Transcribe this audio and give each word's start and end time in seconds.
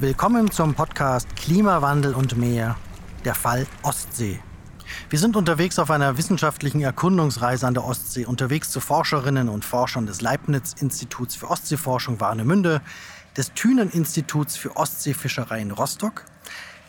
Willkommen 0.00 0.50
zum 0.50 0.72
Podcast 0.72 1.36
Klimawandel 1.36 2.14
und 2.14 2.38
mehr, 2.38 2.78
der 3.26 3.34
Fall 3.34 3.66
Ostsee. 3.82 4.40
Wir 5.10 5.18
sind 5.18 5.36
unterwegs 5.36 5.78
auf 5.78 5.90
einer 5.90 6.16
wissenschaftlichen 6.16 6.80
Erkundungsreise 6.80 7.66
an 7.66 7.74
der 7.74 7.84
Ostsee, 7.84 8.24
unterwegs 8.24 8.70
zu 8.70 8.80
Forscherinnen 8.80 9.50
und 9.50 9.62
Forschern 9.62 10.06
des 10.06 10.22
Leibniz-Instituts 10.22 11.36
für 11.36 11.50
Ostseeforschung 11.50 12.18
Warnemünde, 12.18 12.80
des 13.36 13.52
Thünen-Instituts 13.52 14.56
für 14.56 14.74
Ostseefischerei 14.74 15.60
in 15.60 15.70
Rostock, 15.70 16.24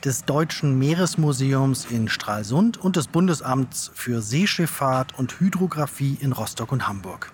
des 0.05 0.23
Deutschen 0.23 0.79
Meeresmuseums 0.79 1.87
in 1.89 2.07
Stralsund 2.07 2.77
und 2.77 2.95
des 2.95 3.09
Bundesamts 3.09 3.91
für 3.93 4.21
Seeschifffahrt 4.21 5.19
und 5.19 5.37
Hydrographie 5.37 6.17
in 6.21 6.31
Rostock 6.31 6.71
und 6.71 6.87
Hamburg. 6.87 7.33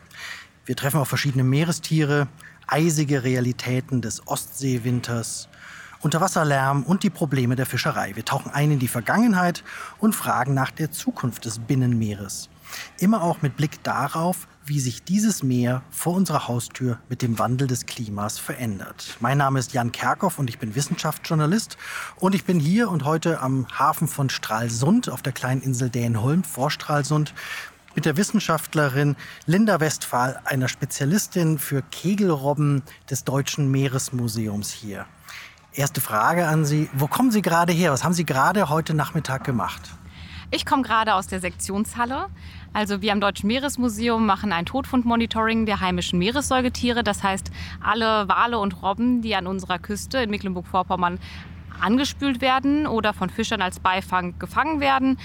Wir 0.66 0.76
treffen 0.76 1.00
auf 1.00 1.08
verschiedene 1.08 1.44
Meerestiere, 1.44 2.28
eisige 2.66 3.24
Realitäten 3.24 4.02
des 4.02 4.28
Ostseewinters, 4.28 5.50
Unterwasserlärm 6.08 6.84
und 6.84 7.04
die 7.04 7.10
Probleme 7.10 7.58
der 7.58 7.66
Fischerei. 7.66 8.16
Wir 8.16 8.24
tauchen 8.24 8.50
ein 8.50 8.72
in 8.72 8.80
die 8.80 8.88
Vergangenheit 8.88 9.62
und 9.98 10.16
fragen 10.16 10.54
nach 10.54 10.72
der 10.72 10.90
Zukunft 10.90 11.44
des 11.44 11.60
Binnenmeeres. 11.60 12.48
Immer 12.98 13.22
auch 13.22 13.42
mit 13.42 13.58
Blick 13.58 13.84
darauf, 13.84 14.48
wie 14.64 14.80
sich 14.80 15.04
dieses 15.04 15.44
Meer 15.44 15.82
vor 15.92 16.14
unserer 16.14 16.48
Haustür 16.48 16.98
mit 17.10 17.22
dem 17.22 17.38
Wandel 17.40 17.68
des 17.68 17.88
Klimas 17.88 18.40
verändert. 18.40 19.18
Mein 19.20 19.38
Name 19.38 19.60
ist 19.60 19.74
Jan 19.74 19.92
Kerkhoff 19.92 20.40
und 20.40 20.50
ich 20.50 20.60
bin 20.60 20.76
Wissenschaftsjournalist 20.76 21.76
und 22.16 22.36
ich 22.36 22.46
bin 22.46 22.62
hier 22.62 22.90
und 22.90 23.04
heute 23.04 23.42
am 23.42 23.68
Hafen 23.78 24.08
von 24.08 24.30
Stralsund 24.30 25.10
auf 25.10 25.22
der 25.22 25.34
kleinen 25.34 25.62
Insel 25.62 25.90
Dänholm 25.90 26.46
vor 26.46 26.72
Stralsund 26.72 27.34
mit 27.96 28.06
der 28.06 28.16
Wissenschaftlerin 28.16 29.18
Linda 29.46 29.82
Westphal, 29.82 30.40
einer 30.46 30.70
Spezialistin 30.70 31.60
für 31.60 31.82
Kegelrobben 31.82 32.84
des 33.10 33.26
Deutschen 33.26 33.70
Meeresmuseums 33.70 34.72
hier. 34.72 35.06
Erste 35.78 36.02
Frage 36.02 36.48
an 36.48 36.66
Sie. 36.66 36.90
Wo 36.92 37.06
kommen 37.06 37.30
Sie 37.30 37.44
gerade 37.44 37.72
her? 37.72 37.92
Was 37.92 38.04
haben 38.04 38.14
Sie 38.14 38.26
gerade 38.26 38.68
heute 38.68 38.96
Nachmittag 38.96 39.44
gemacht? 39.44 39.92
Ich 40.50 40.66
komme 40.66 40.82
gerade 40.82 41.14
aus 41.14 41.28
der 41.28 41.40
Sektionshalle. 41.40 42.30
Also 42.74 43.04
wir 43.04 43.12
am 43.12 43.22
Deutschen 43.22 43.46
Meeresmuseum 43.46 44.26
machen 44.26 44.54
ein 44.54 44.66
Todfundmonitoring 44.66 45.68
der 45.68 45.80
heimischen 45.80 46.18
Meeressäugetiere. 46.18 47.04
Das 47.04 47.22
heißt, 47.22 47.52
alle 47.80 48.28
Wale 48.28 48.58
und 48.58 48.82
Robben, 48.82 49.22
die 49.22 49.36
an 49.36 49.46
unserer 49.46 49.78
Küste 49.78 50.18
in 50.18 50.32
Mecklenburg-Vorpommern 50.32 51.20
angespült 51.80 52.42
werden 52.42 52.88
oder 52.88 53.14
von 53.14 53.30
Fischern 53.30 53.62
als 53.62 53.80
Beifang 53.80 54.40
gefangen 54.40 54.80
werden, 54.80 55.20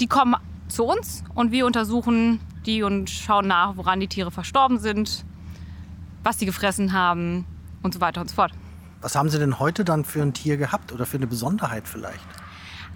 die 0.00 0.06
kommen 0.06 0.34
zu 0.66 0.84
uns 0.84 1.24
und 1.34 1.52
wir 1.52 1.66
untersuchen 1.66 2.40
die 2.64 2.82
und 2.82 3.10
schauen 3.10 3.48
nach, 3.48 3.76
woran 3.76 4.00
die 4.00 4.08
Tiere 4.08 4.30
verstorben 4.30 4.78
sind, 4.78 5.26
was 6.22 6.38
sie 6.38 6.46
gefressen 6.46 6.94
haben 6.94 7.44
und 7.82 7.92
so 7.92 8.00
weiter 8.00 8.22
und 8.22 8.30
so 8.30 8.36
fort. 8.36 8.52
Was 9.04 9.16
haben 9.16 9.28
Sie 9.28 9.38
denn 9.38 9.58
heute 9.58 9.84
dann 9.84 10.02
für 10.02 10.22
ein 10.22 10.32
Tier 10.32 10.56
gehabt 10.56 10.90
oder 10.90 11.04
für 11.04 11.18
eine 11.18 11.26
Besonderheit 11.26 11.86
vielleicht? 11.86 12.24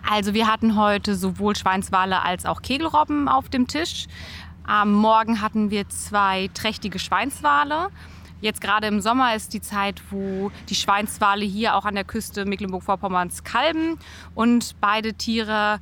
Also 0.09 0.33
wir 0.33 0.47
hatten 0.47 0.75
heute 0.75 1.15
sowohl 1.15 1.55
Schweinswale 1.55 2.23
als 2.23 2.47
auch 2.47 2.63
Kegelrobben 2.63 3.29
auf 3.29 3.51
dem 3.51 3.67
Tisch. 3.67 4.07
Am 4.67 4.91
Morgen 4.91 5.43
hatten 5.43 5.71
wir 5.71 5.87
zwei 5.91 6.49
trächtige 6.55 6.99
Schweinswale. 6.99 7.89
Jetzt 8.41 8.63
gerade 8.63 8.87
im 8.87 9.03
Sommer 9.03 9.35
ist 9.35 9.53
die 9.53 9.61
Zeit, 9.61 10.01
wo 10.09 10.51
die 10.71 10.77
Schweinswale 10.77 11.45
hier 11.45 11.77
auch 11.77 11.85
an 11.85 11.95
der 11.95 12.05
Küste 12.05 12.47
Mecklenburg-Vorpommerns 12.47 13.45
kalben. 13.45 13.99
Und 14.35 14.77
beide 14.81 15.13
Tiere 15.13 15.79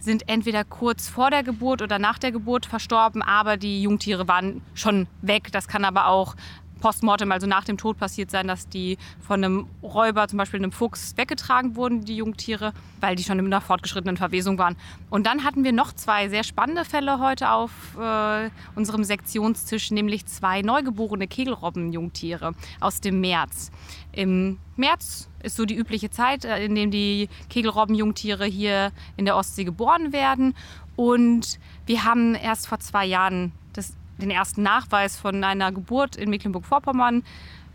sind 0.00 0.28
entweder 0.28 0.64
kurz 0.64 1.08
vor 1.08 1.30
der 1.30 1.44
Geburt 1.44 1.82
oder 1.82 2.00
nach 2.00 2.18
der 2.18 2.32
Geburt 2.32 2.66
verstorben, 2.66 3.22
aber 3.22 3.56
die 3.56 3.82
Jungtiere 3.82 4.26
waren 4.26 4.60
schon 4.74 5.06
weg. 5.22 5.52
Das 5.52 5.68
kann 5.68 5.84
aber 5.84 6.08
auch 6.08 6.34
postmortem, 6.78 7.30
also 7.32 7.46
nach 7.46 7.64
dem 7.64 7.76
Tod 7.76 7.98
passiert 7.98 8.30
sein, 8.30 8.48
dass 8.48 8.68
die 8.68 8.98
von 9.20 9.44
einem 9.44 9.66
Räuber, 9.82 10.28
zum 10.28 10.38
Beispiel 10.38 10.60
einem 10.60 10.72
Fuchs, 10.72 11.16
weggetragen 11.16 11.76
wurden, 11.76 12.04
die 12.04 12.16
Jungtiere, 12.16 12.72
weil 13.00 13.16
die 13.16 13.24
schon 13.24 13.38
in 13.38 13.46
einer 13.46 13.60
fortgeschrittenen 13.60 14.16
Verwesung 14.16 14.58
waren. 14.58 14.76
Und 15.10 15.26
dann 15.26 15.44
hatten 15.44 15.64
wir 15.64 15.72
noch 15.72 15.92
zwei 15.92 16.28
sehr 16.28 16.44
spannende 16.44 16.84
Fälle 16.84 17.18
heute 17.20 17.50
auf 17.50 17.70
äh, 18.00 18.50
unserem 18.74 19.04
Sektionstisch, 19.04 19.90
nämlich 19.90 20.26
zwei 20.26 20.62
neugeborene 20.62 21.26
Kegelrobben-Jungtiere 21.26 22.54
aus 22.80 23.00
dem 23.00 23.20
März. 23.20 23.70
Im 24.12 24.58
März 24.76 25.28
ist 25.42 25.56
so 25.56 25.64
die 25.64 25.76
übliche 25.76 26.10
Zeit, 26.10 26.44
äh, 26.44 26.64
in 26.64 26.74
dem 26.74 26.90
die 26.90 27.28
Kegelrobben-Jungtiere 27.50 28.44
hier 28.46 28.92
in 29.16 29.24
der 29.24 29.36
Ostsee 29.36 29.64
geboren 29.64 30.12
werden. 30.12 30.54
Und 30.96 31.58
wir 31.86 32.04
haben 32.04 32.34
erst 32.34 32.66
vor 32.66 32.80
zwei 32.80 33.06
Jahren 33.06 33.52
das 33.72 33.94
den 34.20 34.30
ersten 34.30 34.62
Nachweis 34.62 35.16
von 35.16 35.42
einer 35.44 35.72
Geburt 35.72 36.16
in 36.16 36.30
Mecklenburg-Vorpommern 36.30 37.22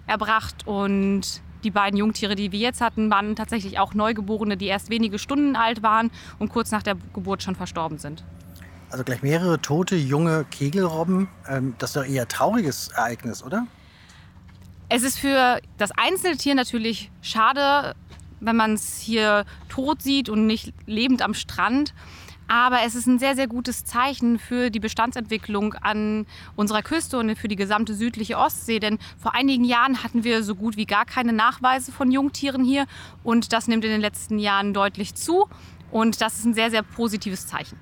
erbracht 0.07 0.67
und 0.67 1.41
die 1.63 1.71
beiden 1.71 1.97
Jungtiere, 1.97 2.35
die 2.35 2.51
wir 2.51 2.59
jetzt 2.59 2.81
hatten, 2.81 3.09
waren 3.09 3.35
tatsächlich 3.35 3.79
auch 3.79 3.93
Neugeborene, 3.93 4.57
die 4.57 4.65
erst 4.65 4.89
wenige 4.89 5.17
Stunden 5.17 5.55
alt 5.55 5.81
waren 5.81 6.11
und 6.39 6.49
kurz 6.49 6.71
nach 6.71 6.83
der 6.83 6.95
Geburt 7.13 7.41
schon 7.41 7.55
verstorben 7.55 7.97
sind. 7.97 8.23
Also 8.89 9.03
gleich 9.03 9.23
mehrere 9.23 9.59
tote 9.59 9.95
junge 9.95 10.45
Kegelrobben. 10.51 11.27
Ähm, 11.47 11.73
das 11.79 11.91
ist 11.91 11.95
doch 11.95 12.05
eher 12.05 12.23
ein 12.23 12.27
trauriges 12.27 12.89
Ereignis, 12.89 13.43
oder? 13.43 13.65
Es 14.89 15.03
ist 15.03 15.17
für 15.17 15.59
das 15.77 15.91
einzelne 15.91 16.37
Tier 16.37 16.53
natürlich 16.53 17.09
schade, 17.21 17.95
wenn 18.39 18.55
man 18.55 18.73
es 18.73 18.99
hier 18.99 19.45
tot 19.69 20.01
sieht 20.01 20.29
und 20.29 20.45
nicht 20.45 20.73
lebend 20.85 21.21
am 21.21 21.33
Strand. 21.33 21.93
Aber 22.47 22.79
es 22.85 22.95
ist 22.95 23.07
ein 23.07 23.19
sehr, 23.19 23.35
sehr 23.35 23.47
gutes 23.47 23.85
Zeichen 23.85 24.39
für 24.39 24.69
die 24.69 24.79
Bestandsentwicklung 24.79 25.73
an 25.75 26.25
unserer 26.55 26.81
Küste 26.81 27.17
und 27.17 27.35
für 27.37 27.47
die 27.47 27.55
gesamte 27.55 27.93
südliche 27.93 28.37
Ostsee. 28.37 28.79
Denn 28.79 28.99
vor 29.17 29.33
einigen 29.33 29.63
Jahren 29.63 30.03
hatten 30.03 30.23
wir 30.23 30.43
so 30.43 30.55
gut 30.55 30.77
wie 30.77 30.85
gar 30.85 31.05
keine 31.05 31.33
Nachweise 31.33 31.91
von 31.91 32.11
Jungtieren 32.11 32.63
hier. 32.63 32.85
Und 33.23 33.53
das 33.53 33.67
nimmt 33.67 33.85
in 33.85 33.91
den 33.91 34.01
letzten 34.01 34.39
Jahren 34.39 34.73
deutlich 34.73 35.15
zu. 35.15 35.47
Und 35.91 36.21
das 36.21 36.39
ist 36.39 36.45
ein 36.45 36.53
sehr, 36.53 36.71
sehr 36.71 36.83
positives 36.83 37.47
Zeichen. 37.47 37.77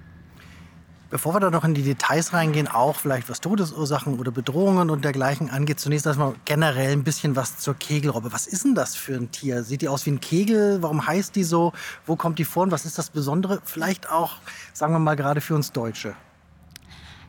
Bevor 1.11 1.33
wir 1.33 1.41
da 1.41 1.51
noch 1.51 1.65
in 1.65 1.73
die 1.73 1.83
Details 1.83 2.31
reingehen, 2.31 2.69
auch 2.69 2.95
vielleicht 2.95 3.29
was 3.29 3.41
Todesursachen 3.41 4.17
oder 4.17 4.31
Bedrohungen 4.31 4.89
und 4.89 5.03
dergleichen 5.03 5.49
angeht, 5.49 5.77
zunächst 5.77 6.05
erstmal 6.05 6.35
generell 6.45 6.93
ein 6.93 7.03
bisschen 7.03 7.35
was 7.35 7.57
zur 7.57 7.73
Kegelrobbe. 7.73 8.31
Was 8.31 8.47
ist 8.47 8.63
denn 8.63 8.75
das 8.75 8.95
für 8.95 9.15
ein 9.15 9.29
Tier? 9.29 9.63
Sieht 9.63 9.81
die 9.81 9.89
aus 9.89 10.05
wie 10.05 10.11
ein 10.11 10.21
Kegel? 10.21 10.81
Warum 10.81 11.05
heißt 11.05 11.35
die 11.35 11.43
so? 11.43 11.73
Wo 12.05 12.15
kommt 12.15 12.39
die 12.39 12.45
vor 12.45 12.63
und 12.63 12.71
was 12.71 12.85
ist 12.85 12.97
das 12.97 13.09
Besondere? 13.09 13.59
Vielleicht 13.65 14.09
auch, 14.09 14.35
sagen 14.71 14.93
wir 14.93 14.99
mal, 14.99 15.15
gerade 15.15 15.41
für 15.41 15.53
uns 15.53 15.73
Deutsche. 15.73 16.15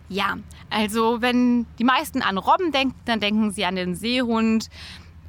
Ja, 0.08 0.36
also 0.70 1.20
wenn 1.20 1.66
die 1.80 1.84
meisten 1.84 2.22
an 2.22 2.38
Robben 2.38 2.70
denken, 2.70 2.94
dann 3.04 3.18
denken 3.18 3.50
sie 3.50 3.64
an 3.64 3.74
den 3.74 3.96
Seehund, 3.96 4.70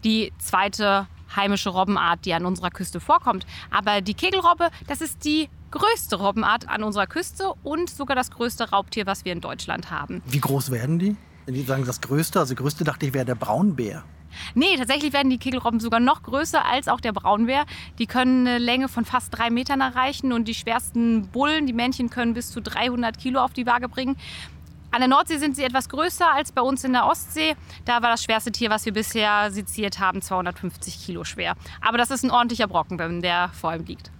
die 0.03 0.31
zweite 0.37 1.07
heimische 1.35 1.69
Robbenart, 1.69 2.25
die 2.25 2.33
an 2.33 2.45
unserer 2.45 2.69
Küste 2.69 2.99
vorkommt. 2.99 3.45
Aber 3.71 4.01
die 4.01 4.13
Kegelrobbe, 4.13 4.69
das 4.88 5.01
ist 5.01 5.25
die 5.25 5.49
größte 5.71 6.17
Robbenart 6.17 6.69
an 6.69 6.83
unserer 6.83 7.07
Küste 7.07 7.53
und 7.63 7.89
sogar 7.89 8.16
das 8.16 8.31
größte 8.31 8.69
Raubtier, 8.69 9.05
was 9.05 9.25
wir 9.25 9.33
in 9.33 9.41
Deutschland 9.41 9.91
haben. 9.91 10.21
Wie 10.25 10.39
groß 10.39 10.71
werden 10.71 10.99
die? 10.99 11.16
Wenn 11.45 11.55
die 11.55 11.63
sagen 11.63 11.85
das 11.85 11.99
größte, 11.99 12.39
also 12.39 12.55
größte 12.55 12.83
dachte 12.83 13.05
ich 13.05 13.13
wäre 13.13 13.25
der 13.25 13.35
Braunbär. 13.35 14.03
Nee, 14.55 14.77
tatsächlich 14.77 15.13
werden 15.13 15.29
die 15.29 15.38
Kegelrobben 15.38 15.79
sogar 15.79 15.99
noch 15.99 16.23
größer 16.23 16.63
als 16.66 16.88
auch 16.88 16.99
der 16.99 17.11
Braunbär. 17.11 17.65
Die 18.00 18.07
können 18.07 18.47
eine 18.47 18.57
Länge 18.57 18.88
von 18.88 19.05
fast 19.05 19.38
drei 19.38 19.50
Metern 19.50 19.81
erreichen 19.81 20.31
und 20.31 20.47
die 20.47 20.53
schwersten 20.53 21.27
Bullen, 21.27 21.67
die 21.67 21.73
Männchen, 21.73 22.09
können 22.09 22.33
bis 22.33 22.51
zu 22.51 22.61
300 22.61 23.17
Kilo 23.17 23.41
auf 23.41 23.53
die 23.53 23.65
Waage 23.65 23.89
bringen. 23.89 24.15
An 24.93 24.99
der 24.99 25.07
Nordsee 25.07 25.37
sind 25.37 25.55
sie 25.55 25.63
etwas 25.63 25.89
größer 25.89 26.31
als 26.31 26.51
bei 26.51 26.61
uns 26.61 26.83
in 26.83 26.93
der 26.93 27.07
Ostsee. 27.07 27.55
Da 27.83 28.03
war 28.03 28.11
das 28.11 28.23
schwerste 28.23 28.51
Tier, 28.51 28.69
was 28.69 28.85
wir 28.85 28.93
bisher 28.93 29.49
seziert 29.49 29.99
haben, 29.99 30.21
250 30.21 31.03
Kilo 31.03 31.23
schwer. 31.23 31.55
Aber 31.81 31.97
das 31.97 32.11
ist 32.11 32.23
ein 32.23 32.29
ordentlicher 32.29 32.67
Brocken, 32.67 32.99
wenn 32.99 33.23
der 33.23 33.49
vor 33.59 33.71
allem 33.71 33.85
liegt. 33.85 34.11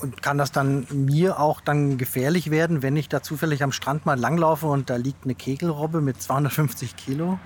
Und 0.00 0.22
kann 0.22 0.38
das 0.38 0.50
dann 0.50 0.88
mir 0.90 1.38
auch 1.38 1.60
dann 1.60 1.98
gefährlich 1.98 2.50
werden, 2.50 2.82
wenn 2.82 2.96
ich 2.96 3.08
da 3.08 3.22
zufällig 3.22 3.62
am 3.62 3.70
Strand 3.70 4.06
mal 4.06 4.18
langlaufe 4.18 4.66
und 4.66 4.90
da 4.90 4.96
liegt 4.96 5.22
eine 5.22 5.36
Kegelrobbe 5.36 6.00
mit 6.00 6.20
250 6.20 6.96
Kilo? 6.96 7.38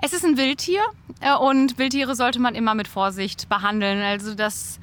Es 0.00 0.12
ist 0.12 0.24
ein 0.24 0.36
Wildtier 0.36 0.82
äh, 1.18 1.34
und 1.34 1.78
Wildtiere 1.78 2.14
sollte 2.14 2.38
man 2.38 2.54
immer 2.54 2.76
mit 2.76 2.86
Vorsicht 2.86 3.48
behandeln. 3.48 4.00
Also 4.00 4.36
das 4.36 4.78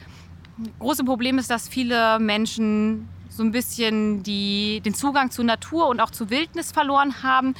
große 0.79 1.05
Problem 1.05 1.37
ist, 1.37 1.49
dass 1.49 1.69
viele 1.69 2.19
Menschen 2.19 3.07
so 3.35 3.43
ein 3.43 3.51
bisschen 3.51 4.23
die, 4.23 4.81
den 4.81 4.93
Zugang 4.93 5.31
zur 5.31 5.45
Natur 5.45 5.87
und 5.87 5.99
auch 5.99 6.11
zur 6.11 6.29
Wildnis 6.29 6.71
verloren 6.71 7.21
haben. 7.23 7.53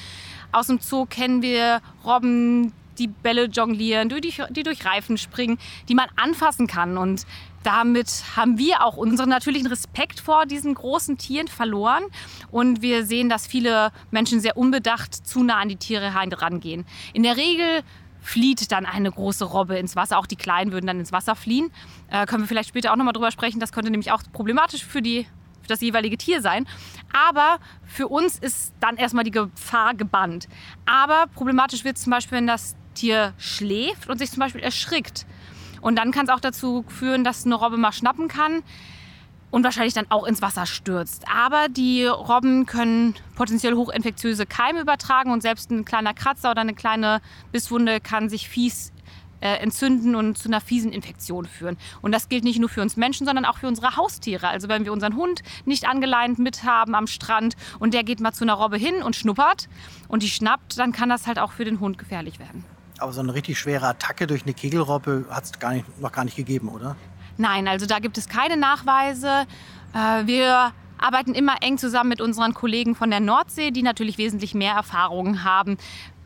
Aus 0.52 0.68
dem 0.68 0.80
Zoo 0.80 1.06
kennen 1.06 1.42
wir 1.42 1.82
Robben, 2.06 2.72
die 2.98 3.08
Bälle 3.08 3.46
jonglieren, 3.46 4.10
die, 4.10 4.34
die 4.52 4.64
durch 4.64 4.86
Reifen 4.86 5.18
springen, 5.18 5.58
die 5.90 5.96
man 5.96 6.08
anfassen 6.16 6.68
kann. 6.68 6.98
Und 6.98 7.26
damit 7.64 8.24
haben 8.36 8.58
wir 8.58 8.84
auch 8.84 8.96
unseren 8.96 9.30
natürlichen 9.30 9.68
Respekt 9.68 10.20
vor 10.20 10.46
diesen 10.46 10.74
großen 10.76 11.18
Tieren 11.18 11.48
verloren. 11.48 12.04
Und 12.52 12.82
wir 12.82 13.06
sehen, 13.06 13.28
dass 13.28 13.48
viele 13.48 13.92
Menschen 14.12 14.40
sehr 14.40 14.56
unbedacht 14.56 15.14
zu 15.14 15.44
nah 15.44 15.58
an 15.58 15.70
die 15.70 15.76
Tiere 15.76 16.14
herangehen. 16.14 16.86
In 17.14 17.24
der 17.24 17.38
Regel 17.38 17.84
flieht 18.22 18.72
dann 18.72 18.86
eine 18.86 19.12
große 19.12 19.46
Robbe 19.46 19.78
ins 19.78 19.96
Wasser. 19.96 20.18
Auch 20.18 20.26
die 20.26 20.36
Kleinen 20.36 20.72
würden 20.72 20.88
dann 20.88 21.00
ins 21.00 21.12
Wasser 21.12 21.36
fliehen. 21.36 21.72
Äh, 22.10 22.26
können 22.26 22.44
wir 22.44 22.48
vielleicht 22.48 22.70
später 22.70 22.92
auch 22.92 22.96
nochmal 22.96 23.14
drüber 23.14 23.32
sprechen. 23.32 23.60
Das 23.60 23.72
könnte 23.72 23.92
nämlich 23.92 24.12
auch 24.12 24.24
problematisch 24.34 24.84
für 24.84 25.02
die 25.02 25.28
für 25.66 25.74
das 25.74 25.82
jeweilige 25.82 26.18
Tier 26.18 26.42
sein. 26.42 26.68
Aber 27.12 27.58
für 27.86 28.08
uns 28.08 28.38
ist 28.38 28.74
dann 28.80 28.98
erstmal 28.98 29.24
die 29.24 29.32
Gefahr 29.32 29.96
gebannt. 29.96 30.48
Aber 30.86 31.26
problematisch 31.34 31.84
wird 31.84 31.98
es 31.98 32.04
zum 32.04 32.12
Beispiel, 32.12 32.38
wenn 32.38 32.48
das 32.48 32.76
Tier 32.94 33.34
schläft 33.38 34.10
und 34.10 34.20
sich 34.20 34.32
zum 34.32 34.40
Beispiel 34.40 34.62
erschrickt. 34.62 35.26
Und 35.82 35.98
dann 35.98 36.12
kann 36.12 36.26
es 36.26 36.32
auch 36.32 36.40
dazu 36.40 36.86
führen, 36.88 37.24
dass 37.24 37.46
eine 37.46 37.56
Robbe 37.56 37.78
mal 37.78 37.92
schnappen 37.92 38.28
kann 38.28 38.64
und 39.52 39.64
wahrscheinlich 39.64 39.94
dann 39.94 40.08
auch 40.10 40.26
ins 40.26 40.42
Wasser 40.42 40.66
stürzt. 40.66 41.26
Aber 41.34 41.68
die 41.70 42.06
Robben 42.06 42.66
können 42.66 43.16
potenziell 43.36 43.76
hochinfektiöse 43.76 44.46
Keime 44.46 44.82
übertragen 44.82 45.32
und 45.32 45.42
selbst 45.42 45.72
ein 45.72 45.86
kleiner 45.86 46.14
Kratzer 46.14 46.52
oder 46.52 46.62
eine 46.62 46.74
kleine 46.74 47.22
Bisswunde 47.52 48.02
kann 48.02 48.30
sich 48.30 48.50
fies 48.50 48.92
äh, 49.46 49.58
entzünden 49.58 50.16
und 50.16 50.40
zu 50.40 50.50
einer 50.50 50.60
fiesen 50.60 50.92
Infektion 50.92 51.46
führen. 51.46 51.78
Und 52.02 52.12
das 52.12 52.30
gilt 52.30 52.44
nicht 52.44 52.60
nur 52.60 52.68
für 52.68 52.82
uns 52.82 52.98
Menschen, 52.98 53.28
sondern 53.28 53.46
auch 53.46 53.60
für 53.60 53.68
unsere 53.68 53.96
Haustiere. 53.96 54.48
Also 54.48 54.70
wenn 54.70 54.86
wir 54.86 54.92
unseren 54.92 55.16
Hund 55.16 55.44
nicht 55.66 55.88
angeleint 55.88 56.40
mithaben 56.40 56.96
am 56.96 57.06
Strand 57.06 57.56
und 57.78 57.94
der 57.94 58.04
geht 58.04 58.20
mal 58.20 58.34
zu 58.34 58.44
einer 58.44 58.56
Robbe 58.56 58.78
hin 58.78 59.04
und 59.04 59.16
schnuppert 59.16 59.70
und 60.08 60.24
die 60.24 60.30
schnappt, 60.30 60.80
dann 60.80 60.92
kann 60.92 61.10
das 61.10 61.28
halt 61.28 61.38
auch 61.38 61.52
für 61.52 61.64
den 61.64 61.80
Hund 61.80 62.00
gefährlich 62.00 62.40
werden. 62.40 62.66
Aber 62.98 63.14
so 63.14 63.22
eine 63.22 63.36
richtig 63.36 63.60
schwere 63.60 63.86
Attacke 63.86 64.26
durch 64.26 64.44
eine 64.44 64.56
Kegelrobbe 64.56 65.26
hat 65.30 65.44
es 65.44 65.52
noch 66.00 66.12
gar 66.12 66.26
nicht 66.26 66.38
gegeben, 66.38 66.70
oder? 66.70 66.96
Nein, 67.38 67.68
also 67.68 67.86
da 67.86 68.00
gibt 68.00 68.18
es 68.18 68.28
keine 68.28 68.58
Nachweise. 68.58 69.46
Äh, 69.94 70.26
wir 70.26 70.72
arbeiten 70.98 71.36
immer 71.36 71.62
eng 71.62 71.78
zusammen 71.78 72.10
mit 72.10 72.22
unseren 72.22 72.56
Kollegen 72.56 72.96
von 72.96 73.12
der 73.12 73.20
Nordsee, 73.20 73.70
die 73.70 73.84
natürlich 73.84 74.18
wesentlich 74.18 74.56
mehr 74.56 74.74
Erfahrungen 74.74 75.44
haben 75.44 75.78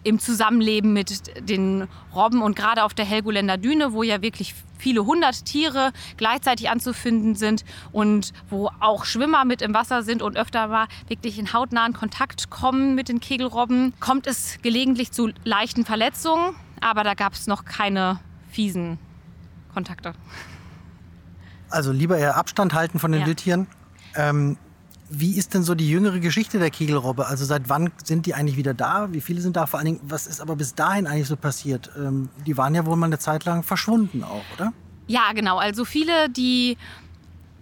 im 0.03 0.19
Zusammenleben 0.19 0.93
mit 0.93 1.49
den 1.49 1.87
Robben 2.13 2.41
und 2.41 2.55
gerade 2.55 2.83
auf 2.83 2.93
der 2.93 3.05
Helgoländer 3.05 3.57
Düne, 3.57 3.93
wo 3.93 4.03
ja 4.03 4.21
wirklich 4.21 4.55
viele 4.77 5.05
hundert 5.05 5.45
Tiere 5.45 5.91
gleichzeitig 6.17 6.69
anzufinden 6.69 7.35
sind 7.35 7.65
und 7.91 8.31
wo 8.49 8.69
auch 8.79 9.05
Schwimmer 9.05 9.45
mit 9.45 9.61
im 9.61 9.73
Wasser 9.73 10.03
sind 10.03 10.21
und 10.21 10.37
öfter 10.37 10.67
mal 10.67 10.87
wirklich 11.07 11.37
in 11.37 11.53
hautnahen 11.53 11.93
Kontakt 11.93 12.49
kommen 12.49 12.95
mit 12.95 13.09
den 13.09 13.19
Kegelrobben, 13.19 13.93
kommt 13.99 14.25
es 14.25 14.59
gelegentlich 14.61 15.11
zu 15.11 15.31
leichten 15.43 15.85
Verletzungen, 15.85 16.55
aber 16.81 17.03
da 17.03 17.13
gab 17.13 17.33
es 17.33 17.47
noch 17.47 17.65
keine 17.65 18.19
fiesen 18.49 18.97
Kontakte. 19.73 20.13
Also 21.69 21.91
lieber 21.91 22.17
eher 22.17 22.35
Abstand 22.35 22.73
halten 22.73 22.99
von 22.99 23.11
den 23.11 23.21
ja. 23.21 23.27
Wildtieren. 23.27 23.67
Ähm, 24.15 24.57
wie 25.09 25.35
ist 25.35 25.53
denn 25.53 25.63
so 25.63 25.75
die 25.75 25.89
jüngere 25.89 26.19
Geschichte 26.19 26.59
der 26.59 26.69
Kegelrobbe? 26.69 27.27
Also 27.27 27.45
seit 27.45 27.67
wann 27.67 27.91
sind 28.03 28.25
die 28.25 28.33
eigentlich 28.35 28.57
wieder 28.57 28.73
da? 28.73 29.11
Wie 29.11 29.21
viele 29.21 29.41
sind 29.41 29.55
da? 29.55 29.65
Vor 29.65 29.79
allen 29.79 29.85
Dingen, 29.85 29.99
was 30.03 30.27
ist 30.27 30.39
aber 30.39 30.55
bis 30.55 30.75
dahin 30.75 31.07
eigentlich 31.07 31.27
so 31.27 31.35
passiert? 31.35 31.89
Ähm, 31.97 32.29
die 32.45 32.57
waren 32.57 32.75
ja 32.75 32.85
wohl 32.85 32.95
mal 32.95 33.07
eine 33.07 33.19
Zeit 33.19 33.45
lang 33.45 33.63
verschwunden 33.63 34.23
auch, 34.23 34.43
oder? 34.55 34.73
Ja, 35.07 35.31
genau. 35.33 35.57
Also 35.57 35.85
viele, 35.85 36.29
die 36.29 36.77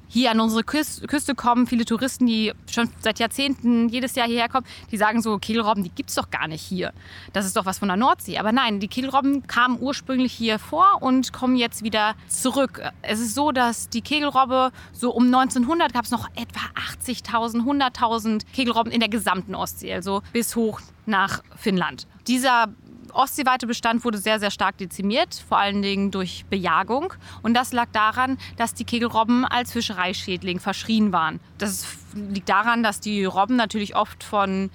hier 0.07 0.31
an 0.31 0.39
unsere 0.39 0.63
Küste 0.63 1.35
kommen, 1.35 1.67
viele 1.67 1.85
Touristen, 1.85 2.25
die 2.25 2.53
schon 2.71 2.89
seit 2.99 3.19
Jahrzehnten 3.19 3.89
jedes 3.89 4.15
Jahr 4.15 4.27
hierher 4.27 4.49
kommen, 4.49 4.65
die 4.91 4.97
sagen 4.97 5.21
so, 5.21 5.37
Kehlrobben, 5.37 5.83
die 5.83 5.89
gibt 5.89 6.09
es 6.09 6.15
doch 6.15 6.29
gar 6.29 6.47
nicht 6.47 6.61
hier. 6.61 6.93
Das 7.33 7.45
ist 7.45 7.57
doch 7.57 7.65
was 7.65 7.79
von 7.79 7.87
der 7.87 7.97
Nordsee. 7.97 8.37
Aber 8.37 8.51
nein, 8.51 8.79
die 8.79 8.87
Kehlrobben 8.87 9.47
kamen 9.47 9.77
ursprünglich 9.79 10.33
hier 10.33 10.59
vor 10.59 11.01
und 11.01 11.33
kommen 11.33 11.55
jetzt 11.55 11.83
wieder 11.83 12.15
zurück. 12.27 12.81
Es 13.01 13.19
ist 13.19 13.35
so, 13.35 13.51
dass 13.51 13.89
die 13.89 14.01
Kegelrobbe 14.01 14.71
so 14.93 15.11
um 15.11 15.25
1900 15.25 15.93
gab 15.93 16.05
es 16.05 16.11
noch 16.11 16.27
etwa 16.35 16.61
80.000, 17.05 17.63
100.000 17.63 18.41
Kegelrobben 18.53 18.91
in 18.91 18.99
der 18.99 19.09
gesamten 19.09 19.55
Ostsee, 19.55 19.93
also 19.93 20.21
bis 20.33 20.55
hoch 20.55 20.79
nach 21.05 21.43
Finnland. 21.55 22.07
Dieser 22.27 22.67
ostseeweite 23.13 23.67
Bestand 23.67 24.03
wurde 24.05 24.17
sehr, 24.17 24.39
sehr 24.39 24.51
stark 24.51 24.77
dezimiert, 24.77 25.43
vor 25.47 25.57
allen 25.57 25.81
Dingen 25.81 26.11
durch 26.11 26.45
Bejagung. 26.49 27.13
Und 27.41 27.53
das 27.53 27.73
lag 27.73 27.87
daran, 27.91 28.37
dass 28.57 28.73
die 28.73 28.85
Kegelrobben 28.85 29.45
als 29.45 29.71
Fischereischädling 29.71 30.59
verschrien 30.59 31.11
waren. 31.11 31.39
Das 31.57 31.85
liegt 32.15 32.49
daran, 32.49 32.83
dass 32.83 32.99
die 32.99 33.25
Robben 33.25 33.55
natürlich 33.55 33.95
oft 33.95 34.23
von 34.23 34.69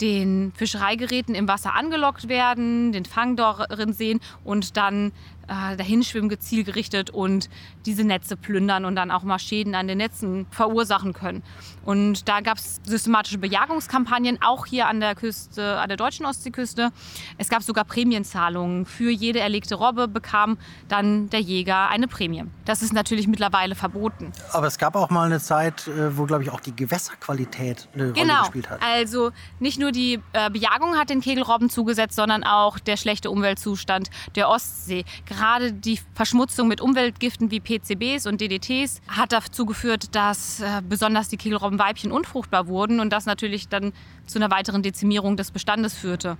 den 0.00 0.52
Fischereigeräten 0.56 1.34
im 1.34 1.46
Wasser 1.48 1.74
angelockt 1.74 2.28
werden, 2.28 2.92
den 2.92 3.04
Fang 3.04 3.36
darin 3.36 3.92
sehen 3.92 4.20
und 4.42 4.76
dann 4.76 5.12
äh, 5.48 5.76
dahinschwimmen 5.76 6.28
gezielgerichtet 6.28 7.10
und 7.10 7.48
diese 7.86 8.04
Netze 8.04 8.36
plündern 8.36 8.84
und 8.84 8.96
dann 8.96 9.10
auch 9.10 9.22
mal 9.22 9.38
Schäden 9.38 9.74
an 9.74 9.88
den 9.88 9.98
Netzen 9.98 10.46
verursachen 10.50 11.12
können. 11.12 11.42
Und 11.84 12.28
da 12.28 12.40
gab 12.40 12.58
es 12.58 12.80
systematische 12.84 13.38
Bejagungskampagnen, 13.38 14.38
auch 14.42 14.66
hier 14.66 14.88
an 14.88 15.00
der 15.00 15.14
Küste, 15.14 15.78
an 15.78 15.88
der 15.88 15.96
deutschen 15.96 16.26
Ostseeküste. 16.26 16.90
Es 17.38 17.48
gab 17.48 17.62
sogar 17.62 17.84
Prämienzahlungen. 17.84 18.86
Für 18.86 19.10
jede 19.10 19.40
erlegte 19.40 19.74
Robbe 19.74 20.08
bekam 20.08 20.58
dann 20.88 21.28
der 21.30 21.40
Jäger 21.40 21.88
eine 21.88 22.08
Prämie. 22.08 22.44
Das 22.64 22.82
ist 22.82 22.92
natürlich 22.92 23.26
mittlerweile 23.26 23.74
verboten. 23.74 24.32
Aber 24.52 24.66
es 24.66 24.78
gab 24.78 24.96
auch 24.96 25.10
mal 25.10 25.26
eine 25.26 25.40
Zeit, 25.40 25.86
äh, 25.88 26.16
wo, 26.16 26.24
glaube 26.24 26.42
ich, 26.42 26.50
auch 26.50 26.60
die 26.60 26.74
Gewässerqualität 26.74 27.88
eine 27.94 28.12
genau. 28.12 28.34
Rolle 28.34 28.42
gespielt 28.44 28.70
hat. 28.70 28.80
Also 28.82 29.32
nicht 29.60 29.78
nur 29.78 29.92
die 29.92 30.20
äh, 30.32 30.50
Bejagung 30.50 30.96
hat 30.96 31.10
den 31.10 31.20
Kegelrobben 31.20 31.68
zugesetzt, 31.70 32.16
sondern 32.16 32.44
auch 32.44 32.78
der 32.78 32.96
schlechte 32.96 33.30
Umweltzustand 33.30 34.10
der 34.34 34.48
Ostsee 34.48 35.04
gerade 35.36 35.72
die 35.72 35.98
Verschmutzung 36.14 36.68
mit 36.68 36.80
Umweltgiften 36.80 37.50
wie 37.50 37.60
PCBs 37.60 38.26
und 38.26 38.40
DDTs 38.40 39.00
hat 39.08 39.32
dazu 39.32 39.66
geführt, 39.66 40.14
dass 40.14 40.60
äh, 40.60 40.82
besonders 40.88 41.28
die 41.28 41.36
Kegelrobbenweibchen 41.36 42.12
unfruchtbar 42.12 42.66
wurden 42.68 43.00
und 43.00 43.12
das 43.12 43.26
natürlich 43.26 43.68
dann 43.68 43.92
zu 44.26 44.38
einer 44.38 44.50
weiteren 44.50 44.82
Dezimierung 44.82 45.36
des 45.36 45.50
Bestandes 45.50 45.94
führte. 45.94 46.36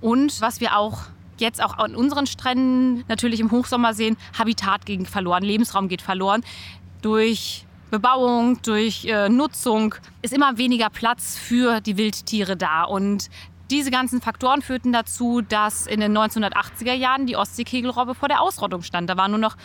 Und 0.00 0.40
was 0.40 0.60
wir 0.60 0.76
auch 0.76 1.02
jetzt 1.38 1.62
auch 1.62 1.76
an 1.78 1.94
unseren 1.94 2.26
Stränden 2.26 3.04
natürlich 3.08 3.40
im 3.40 3.50
Hochsommer 3.50 3.94
sehen, 3.94 4.16
Habitat 4.38 4.86
geht 4.86 5.06
verloren, 5.08 5.42
Lebensraum 5.42 5.88
geht 5.88 6.02
verloren. 6.02 6.42
Durch 7.02 7.66
Bebauung, 7.90 8.60
durch 8.62 9.04
äh, 9.04 9.28
Nutzung 9.28 9.94
ist 10.22 10.32
immer 10.32 10.58
weniger 10.58 10.90
Platz 10.90 11.38
für 11.38 11.80
die 11.80 11.96
Wildtiere 11.96 12.56
da. 12.56 12.84
Und 12.84 13.28
diese 13.70 13.90
ganzen 13.90 14.20
Faktoren 14.20 14.62
führten 14.62 14.92
dazu, 14.92 15.40
dass 15.40 15.86
in 15.86 16.00
den 16.00 16.16
1980er 16.16 16.92
Jahren 16.92 17.26
die 17.26 17.36
Ostseekegelrobbe 17.36 18.14
vor 18.14 18.28
der 18.28 18.40
Ausrottung 18.40 18.82
stand. 18.82 19.10
Da 19.10 19.16
waren 19.16 19.30
nur 19.30 19.40
noch 19.40 19.56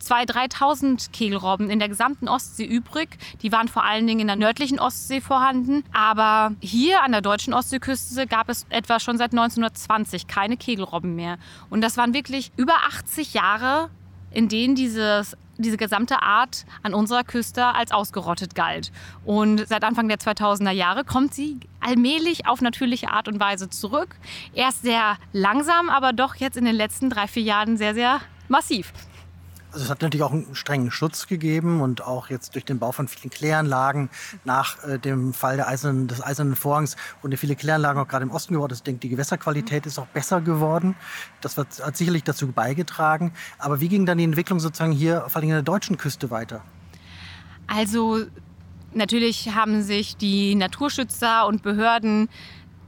2.000, 0.00 0.52
3.000 0.54 1.12
Kegelrobben 1.12 1.70
in 1.70 1.78
der 1.78 1.88
gesamten 1.88 2.28
Ostsee 2.28 2.64
übrig. 2.64 3.18
Die 3.42 3.52
waren 3.52 3.68
vor 3.68 3.84
allen 3.84 4.06
Dingen 4.06 4.20
in 4.20 4.26
der 4.26 4.36
nördlichen 4.36 4.78
Ostsee 4.78 5.20
vorhanden. 5.20 5.84
Aber 5.92 6.54
hier 6.60 7.02
an 7.02 7.12
der 7.12 7.20
deutschen 7.20 7.52
Ostseeküste 7.52 8.26
gab 8.26 8.48
es 8.48 8.66
etwa 8.70 8.98
schon 8.98 9.18
seit 9.18 9.32
1920 9.32 10.26
keine 10.26 10.56
Kegelrobben 10.56 11.14
mehr. 11.14 11.38
Und 11.68 11.82
das 11.82 11.96
waren 11.96 12.14
wirklich 12.14 12.50
über 12.56 12.74
80 12.88 13.34
Jahre, 13.34 13.90
in 14.30 14.48
denen 14.48 14.74
dieses 14.74 15.36
diese 15.60 15.76
gesamte 15.76 16.22
Art 16.22 16.64
an 16.82 16.94
unserer 16.94 17.24
Küste 17.24 17.66
als 17.66 17.92
ausgerottet 17.92 18.54
galt. 18.54 18.92
Und 19.24 19.66
seit 19.68 19.84
Anfang 19.84 20.08
der 20.08 20.18
2000er 20.18 20.70
Jahre 20.70 21.04
kommt 21.04 21.34
sie 21.34 21.60
allmählich 21.80 22.46
auf 22.46 22.60
natürliche 22.60 23.10
Art 23.10 23.28
und 23.28 23.40
Weise 23.40 23.70
zurück. 23.70 24.16
Erst 24.54 24.82
sehr 24.82 25.16
langsam, 25.32 25.88
aber 25.88 26.12
doch 26.12 26.34
jetzt 26.36 26.56
in 26.56 26.64
den 26.64 26.76
letzten 26.76 27.10
drei, 27.10 27.26
vier 27.26 27.42
Jahren 27.42 27.76
sehr, 27.76 27.94
sehr 27.94 28.20
massiv. 28.48 28.92
Also 29.72 29.84
es 29.84 29.90
hat 29.90 30.02
natürlich 30.02 30.24
auch 30.24 30.32
einen 30.32 30.54
strengen 30.54 30.90
Schutz 30.90 31.28
gegeben 31.28 31.80
und 31.80 32.02
auch 32.02 32.28
jetzt 32.28 32.54
durch 32.54 32.64
den 32.64 32.78
Bau 32.78 32.90
von 32.90 33.06
vielen 33.06 33.30
Kläranlagen 33.30 34.10
nach 34.44 34.82
äh, 34.84 34.98
dem 34.98 35.32
Fall 35.32 35.56
der 35.56 35.68
eisernen, 35.68 36.08
des 36.08 36.22
Eisernen 36.22 36.56
Vorhangs 36.56 36.96
wurden 37.22 37.36
viele 37.36 37.54
Kläranlagen 37.54 38.02
auch 38.02 38.08
gerade 38.08 38.24
im 38.24 38.32
Osten 38.32 38.54
gebaut. 38.54 38.72
Ich 38.72 38.82
denke, 38.82 39.00
die 39.00 39.08
Gewässerqualität 39.08 39.86
ist 39.86 39.98
auch 39.98 40.08
besser 40.08 40.40
geworden. 40.40 40.96
Das 41.40 41.56
hat 41.56 41.96
sicherlich 41.96 42.24
dazu 42.24 42.50
beigetragen. 42.50 43.32
Aber 43.58 43.80
wie 43.80 43.88
ging 43.88 44.06
dann 44.06 44.18
die 44.18 44.24
Entwicklung 44.24 44.58
sozusagen 44.58 44.92
hier 44.92 45.24
vor 45.28 45.40
allem 45.40 45.50
an 45.50 45.56
der 45.56 45.62
deutschen 45.62 45.96
Küste 45.96 46.30
weiter? 46.30 46.62
Also 47.68 48.24
natürlich 48.92 49.54
haben 49.54 49.82
sich 49.82 50.16
die 50.16 50.56
Naturschützer 50.56 51.46
und 51.46 51.62
Behörden 51.62 52.28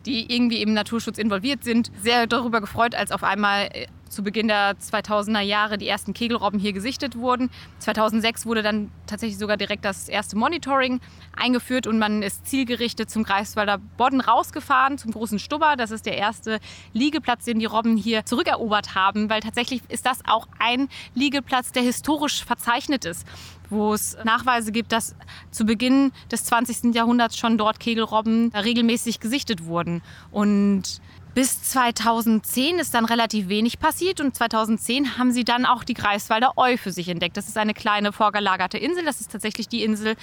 die 0.06 0.34
irgendwie 0.34 0.62
im 0.62 0.72
Naturschutz 0.74 1.18
involviert 1.18 1.64
sind, 1.64 1.90
sehr 2.00 2.26
darüber 2.26 2.60
gefreut, 2.60 2.94
als 2.94 3.12
auf 3.12 3.22
einmal 3.22 3.68
äh, 3.72 3.86
zu 4.12 4.22
Beginn 4.22 4.48
der 4.48 4.76
2000er 4.76 5.40
Jahre 5.40 5.78
die 5.78 5.88
ersten 5.88 6.12
Kegelrobben 6.12 6.60
hier 6.60 6.72
gesichtet 6.72 7.16
wurden. 7.16 7.50
2006 7.78 8.46
wurde 8.46 8.62
dann 8.62 8.92
tatsächlich 9.06 9.38
sogar 9.38 9.56
direkt 9.56 9.84
das 9.84 10.08
erste 10.08 10.36
Monitoring 10.36 11.00
eingeführt 11.34 11.86
und 11.86 11.98
man 11.98 12.22
ist 12.22 12.46
zielgerichtet 12.46 13.10
zum 13.10 13.24
Greifswalder 13.24 13.78
Bodden 13.78 14.20
rausgefahren, 14.20 14.98
zum 14.98 15.12
großen 15.12 15.38
Stubber. 15.38 15.76
Das 15.76 15.90
ist 15.90 16.04
der 16.04 16.18
erste 16.18 16.60
Liegeplatz, 16.92 17.46
den 17.46 17.58
die 17.58 17.64
Robben 17.64 17.96
hier 17.96 18.26
zurückerobert 18.26 18.94
haben, 18.94 19.30
weil 19.30 19.40
tatsächlich 19.40 19.80
ist 19.88 20.04
das 20.04 20.20
auch 20.26 20.46
ein 20.58 20.88
Liegeplatz, 21.14 21.72
der 21.72 21.82
historisch 21.82 22.44
verzeichnet 22.44 23.04
ist 23.04 23.26
wo 23.72 23.94
es 23.94 24.16
Nachweise 24.22 24.70
gibt, 24.70 24.92
dass 24.92 25.16
zu 25.50 25.64
Beginn 25.64 26.12
des 26.30 26.44
20. 26.44 26.94
Jahrhunderts 26.94 27.36
schon 27.36 27.58
dort 27.58 27.80
Kegelrobben 27.80 28.52
regelmäßig 28.54 29.18
gesichtet 29.18 29.64
wurden. 29.64 30.02
Und 30.30 31.00
bis 31.34 31.62
2010 31.62 32.78
ist 32.78 32.94
dann 32.94 33.04
relativ 33.04 33.48
wenig 33.48 33.78
passiert 33.78 34.20
und 34.20 34.36
2010 34.36 35.16
haben 35.16 35.32
sie 35.32 35.44
dann 35.44 35.64
auch 35.64 35.84
die 35.84 35.94
Greifswalder 35.94 36.52
Eu 36.56 36.76
für 36.76 36.92
sich 36.92 37.08
entdeckt. 37.08 37.36
Das 37.36 37.48
ist 37.48 37.56
eine 37.56 37.74
kleine 37.74 38.12
vorgelagerte 38.12 38.78
Insel. 38.78 39.04
Das 39.04 39.20
ist 39.20 39.32
tatsächlich 39.32 39.68
die 39.68 39.82
Insel 39.82 40.16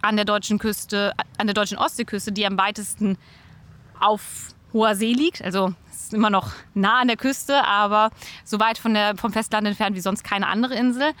an 0.00 0.16
der 0.16 0.24
deutschen 0.24 0.58
Küste, 0.58 1.12
an 1.38 1.46
der 1.46 1.54
deutschen 1.54 1.78
Ostseeküste, 1.78 2.32
die 2.32 2.46
am 2.46 2.56
weitesten 2.58 3.18
auf 4.00 4.54
hoher 4.72 4.94
See 4.94 5.12
liegt. 5.12 5.42
Also 5.42 5.74
es 5.90 6.04
ist 6.04 6.14
immer 6.14 6.30
noch 6.30 6.52
nah 6.74 7.00
an 7.00 7.08
der 7.08 7.16
Küste, 7.16 7.64
aber 7.64 8.10
so 8.44 8.58
weit 8.58 8.78
von 8.78 8.94
der, 8.94 9.16
vom 9.16 9.32
Festland 9.32 9.66
entfernt 9.66 9.96
wie 9.96 10.00
sonst 10.00 10.24
keine 10.24 10.46
andere 10.46 10.74
Insel. 10.74 11.12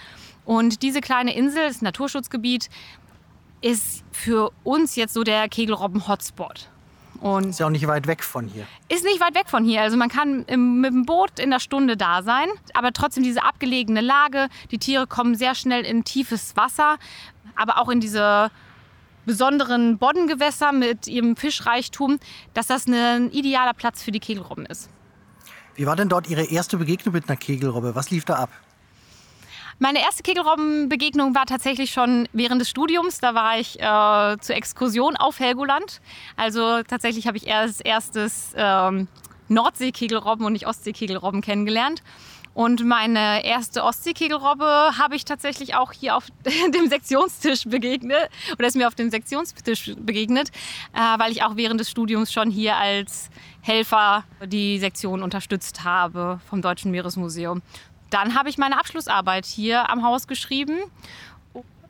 Und 0.44 0.82
diese 0.82 1.00
kleine 1.00 1.34
Insel, 1.34 1.68
das 1.68 1.82
Naturschutzgebiet, 1.82 2.68
ist 3.60 4.04
für 4.12 4.52
uns 4.62 4.96
jetzt 4.96 5.14
so 5.14 5.22
der 5.22 5.48
Kegelrobben-Hotspot. 5.48 6.68
Und 7.20 7.50
ist 7.50 7.60
ja 7.60 7.66
auch 7.66 7.70
nicht 7.70 7.86
weit 7.86 8.06
weg 8.06 8.22
von 8.22 8.46
hier. 8.48 8.66
Ist 8.88 9.04
nicht 9.04 9.20
weit 9.20 9.34
weg 9.34 9.48
von 9.48 9.64
hier. 9.64 9.82
Also 9.82 9.96
man 9.96 10.08
kann 10.08 10.44
im, 10.46 10.80
mit 10.80 10.92
dem 10.92 11.06
Boot 11.06 11.38
in 11.38 11.50
der 11.50 11.60
Stunde 11.60 11.96
da 11.96 12.22
sein, 12.22 12.48
aber 12.74 12.92
trotzdem 12.92 13.22
diese 13.22 13.42
abgelegene 13.42 14.00
Lage. 14.00 14.48
Die 14.70 14.78
Tiere 14.78 15.06
kommen 15.06 15.34
sehr 15.34 15.54
schnell 15.54 15.84
in 15.84 16.04
tiefes 16.04 16.56
Wasser, 16.56 16.96
aber 17.56 17.78
auch 17.78 17.88
in 17.88 18.00
diese 18.00 18.50
besonderen 19.26 19.98
Boddengewässer 19.98 20.72
mit 20.72 21.06
ihrem 21.06 21.36
Fischreichtum, 21.36 22.18
dass 22.52 22.66
das 22.66 22.86
ein 22.86 23.30
idealer 23.30 23.72
Platz 23.72 24.02
für 24.02 24.12
die 24.12 24.20
Kegelrobben 24.20 24.66
ist. 24.66 24.90
Wie 25.76 25.86
war 25.86 25.96
denn 25.96 26.08
dort 26.08 26.28
Ihre 26.28 26.44
erste 26.44 26.76
Begegnung 26.76 27.14
mit 27.14 27.28
einer 27.28 27.36
Kegelrobbe? 27.36 27.94
Was 27.94 28.10
lief 28.10 28.24
da 28.24 28.34
ab? 28.34 28.50
Meine 29.78 30.00
erste 30.00 30.22
Kegelrobbenbegegnung 30.22 31.34
war 31.34 31.46
tatsächlich 31.46 31.90
schon 31.90 32.28
während 32.32 32.60
des 32.60 32.70
Studiums. 32.70 33.18
Da 33.18 33.34
war 33.34 33.58
ich 33.58 33.80
äh, 33.80 34.38
zur 34.40 34.56
Exkursion 34.56 35.16
auf 35.16 35.40
Helgoland. 35.40 36.00
Also 36.36 36.82
tatsächlich 36.82 37.26
habe 37.26 37.36
ich 37.36 37.46
erst 37.46 37.84
erstes 37.84 38.52
ähm, 38.56 39.08
Nordsee-Kegelrobben 39.48 40.46
und 40.46 40.52
nicht 40.52 40.66
Ostsee-Kegelrobben 40.66 41.40
kennengelernt. 41.40 42.02
Und 42.54 42.84
meine 42.84 43.44
erste 43.44 43.82
Ostseekegelrobbe 43.82 44.64
habe 44.96 45.16
ich 45.16 45.24
tatsächlich 45.24 45.74
auch 45.74 45.90
hier 45.90 46.16
auf 46.16 46.28
dem 46.74 46.88
Sektionstisch 46.88 47.64
begegnet 47.64 48.30
oder 48.52 48.68
ist 48.68 48.76
mir 48.76 48.86
auf 48.86 48.94
dem 48.94 49.10
Sektionstisch 49.10 49.92
begegnet, 49.98 50.50
äh, 50.94 51.18
weil 51.18 51.32
ich 51.32 51.42
auch 51.42 51.56
während 51.56 51.80
des 51.80 51.90
Studiums 51.90 52.32
schon 52.32 52.50
hier 52.50 52.76
als 52.76 53.28
Helfer 53.60 54.22
die 54.46 54.78
Sektion 54.78 55.24
unterstützt 55.24 55.82
habe 55.82 56.40
vom 56.48 56.62
Deutschen 56.62 56.92
Meeresmuseum. 56.92 57.60
Dann 58.14 58.36
habe 58.36 58.48
ich 58.48 58.58
meine 58.58 58.78
Abschlussarbeit 58.78 59.44
hier 59.44 59.90
am 59.90 60.04
Haus 60.04 60.28
geschrieben, 60.28 60.78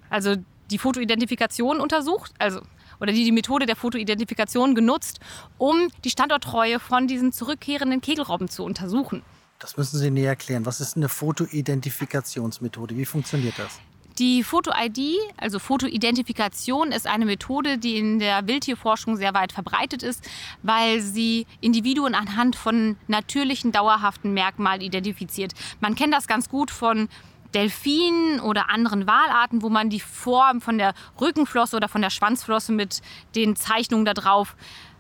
also 0.09 0.37
die 0.71 0.79
Fotoidentifikation 0.79 1.81
untersucht, 1.81 2.33
also 2.39 2.63
oder 2.99 3.13
die, 3.13 3.25
die 3.25 3.33
Methode 3.33 3.67
der 3.67 3.77
Fotoidentifikation 3.77 4.75
genutzt, 4.75 5.21
um 5.59 5.89
die 6.03 6.09
Standorttreue 6.09 6.81
von 6.81 7.07
diesen 7.07 7.31
zurückkehrenden 7.31 8.01
Kegelrobben 8.01 8.49
zu 8.49 8.65
untersuchen. 8.65 9.21
Das 9.59 9.77
müssen 9.77 9.99
Sie 9.99 10.11
näher 10.11 10.31
erklären. 10.31 10.65
Was 10.65 10.81
ist 10.81 10.97
eine 10.97 11.11
Fotoidentifikationsmethode? 11.11 12.97
Wie 12.97 13.05
funktioniert 13.05 13.59
das? 13.59 13.79
Die 14.21 14.45
Foto-ID, 14.45 15.19
also 15.39 15.59
Fotoidentifikation, 15.59 16.93
ist 16.93 17.09
eine 17.09 17.25
Methode, 17.25 17.79
die 17.79 17.99
in 17.99 18.21
der 18.21 18.47
Wildtierforschung 18.47 19.17
sehr 19.17 19.35
weit 19.35 19.51
verbreitet 19.51 20.05
ist, 20.05 20.25
weil 20.63 21.01
sie 21.01 21.49
Individuen 21.61 22.15
anhand 22.15 22.55
von 22.55 22.97
natürlichen, 23.09 23.73
dauerhaften 23.73 24.33
Merkmalen 24.33 24.83
identifiziert. 24.83 25.53
Man 25.81 25.97
kennt 25.97 26.15
das 26.15 26.29
ganz 26.29 26.49
gut 26.49 26.71
von 26.71 27.09
Delfinen 27.55 28.39
oder 28.39 28.71
anderen 28.71 29.09
Walarten, 29.09 29.63
wo 29.63 29.69
man 29.69 29.91
die 29.91 30.01
Form 30.01 30.61
von 30.61 30.79
der 30.79 30.95
Rückenflosse 31.21 31.77
oder 31.77 31.89
von 31.89 32.01
der 32.01 32.11
Schwanzflosse 32.11 32.71
mit 32.71 33.03
den 33.35 33.57
Zeichnungen 33.57 34.05
darauf 34.05 34.55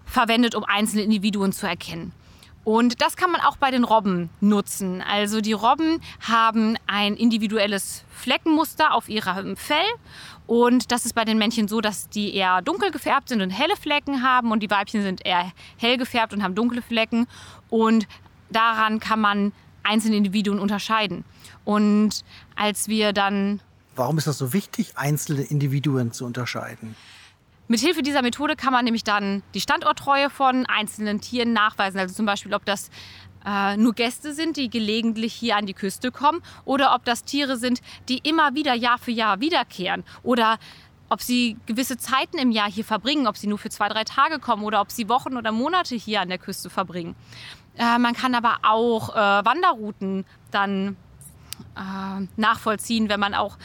verwendet, 0.04 0.56
um 0.56 0.64
einzelne 0.64 1.02
Individuen 1.02 1.52
zu 1.52 1.68
erkennen. 1.68 2.12
Und 2.64 3.02
das 3.02 3.16
kann 3.16 3.30
man 3.30 3.42
auch 3.42 3.59
bei 3.59 3.71
den 3.71 3.85
Robben 3.85 4.30
nutzen. 4.40 5.02
Also 5.02 5.40
die 5.40 5.52
Robben 5.52 6.00
haben 6.21 6.76
ein 6.87 7.14
individuelles 7.14 8.04
Fleckenmuster 8.11 8.94
auf 8.94 9.09
ihrem 9.09 9.56
Fell. 9.56 9.85
Und 10.47 10.90
das 10.90 11.04
ist 11.04 11.14
bei 11.14 11.25
den 11.25 11.38
Männchen 11.38 11.68
so, 11.68 11.80
dass 11.80 12.09
die 12.09 12.35
eher 12.35 12.62
dunkel 12.62 12.90
gefärbt 12.90 13.28
sind 13.28 13.42
und 13.42 13.50
helle 13.50 13.76
Flecken 13.76 14.23
haben. 14.23 14.50
Und 14.50 14.62
die 14.62 14.71
Weibchen 14.71 15.02
sind 15.02 15.25
eher 15.26 15.52
hell 15.76 15.99
gefärbt 15.99 16.33
und 16.33 16.42
haben 16.42 16.54
dunkle 16.54 16.80
Flecken. 16.80 17.26
Und 17.68 18.06
daran 18.50 18.99
kann 18.99 19.21
man 19.21 19.52
einzelne 19.83 20.16
Individuen 20.16 20.59
unterscheiden. 20.59 21.25
Und 21.64 22.25
als 22.56 22.88
wir 22.88 23.12
dann. 23.12 23.61
Warum 23.94 24.18
ist 24.18 24.26
das 24.26 24.38
so 24.38 24.52
wichtig, 24.52 24.97
einzelne 24.97 25.42
Individuen 25.42 26.12
zu 26.12 26.25
unterscheiden? 26.25 26.97
Mithilfe 27.75 28.02
dieser 28.02 28.23
Methode 28.23 28.54
kann 28.54 28.73
man 28.73 28.85
nämlich 28.85 29.02
dann 29.02 29.43
die 29.52 29.61
Standorttreue 29.61 30.31
von 30.31 30.64
einzelnen 30.66 31.21
Tieren 31.21 31.52
nachweisen. 31.52 31.99
Also 31.99 32.14
zum 32.14 32.25
Beispiel, 32.25 32.54
ob 32.54 32.64
das 32.64 32.88
äh, 33.45 33.76
nur 33.76 33.95
Gäste 33.95 34.33
sind, 34.33 34.57
die 34.57 34.71
gelegentlich 34.71 35.35
hier 35.35 35.57
an 35.57 35.66
die 35.66 35.75
Küste 35.75 36.12
kommen, 36.12 36.40
oder 36.64 36.95
ob 36.95 37.04
das 37.04 37.25
Tiere 37.25 37.57
sind, 37.57 37.81
die 38.09 38.19
immer 38.19 38.54
wieder 38.54 38.75
Jahr 38.75 38.99
für 38.99 39.11
Jahr 39.11 39.40
wiederkehren. 39.40 40.04
Oder 40.23 40.61
ob 41.09 41.21
sie 41.21 41.57
gewisse 41.66 41.99
Zeiten 41.99 42.38
im 42.38 42.52
Jahr 42.52 42.71
hier 42.71 42.85
verbringen, 42.85 43.26
ob 43.26 43.37
sie 43.37 43.49
nur 43.49 43.59
für 43.59 43.71
zwei, 43.71 43.88
drei 43.88 44.04
Tage 44.04 44.38
kommen 44.38 44.62
oder 44.62 44.81
ob 44.81 44.93
sie 44.93 45.09
Wochen 45.09 45.37
oder 45.37 45.50
Monate 45.50 45.97
hier 45.97 46.21
an 46.21 46.28
der 46.28 46.38
Küste 46.38 46.71
verbringen. 46.71 47.16
Äh, 47.76 47.99
man 47.99 48.14
kann 48.14 48.37
aber 48.37 48.59
auch 48.62 49.16
äh, 49.16 49.45
Wanderrouten 49.45 50.26
dann 50.52 50.97
äh, 51.75 52.25
nachvollziehen, 52.37 53.09
wenn 53.09 53.19
man 53.19 53.35
auch 53.35 53.59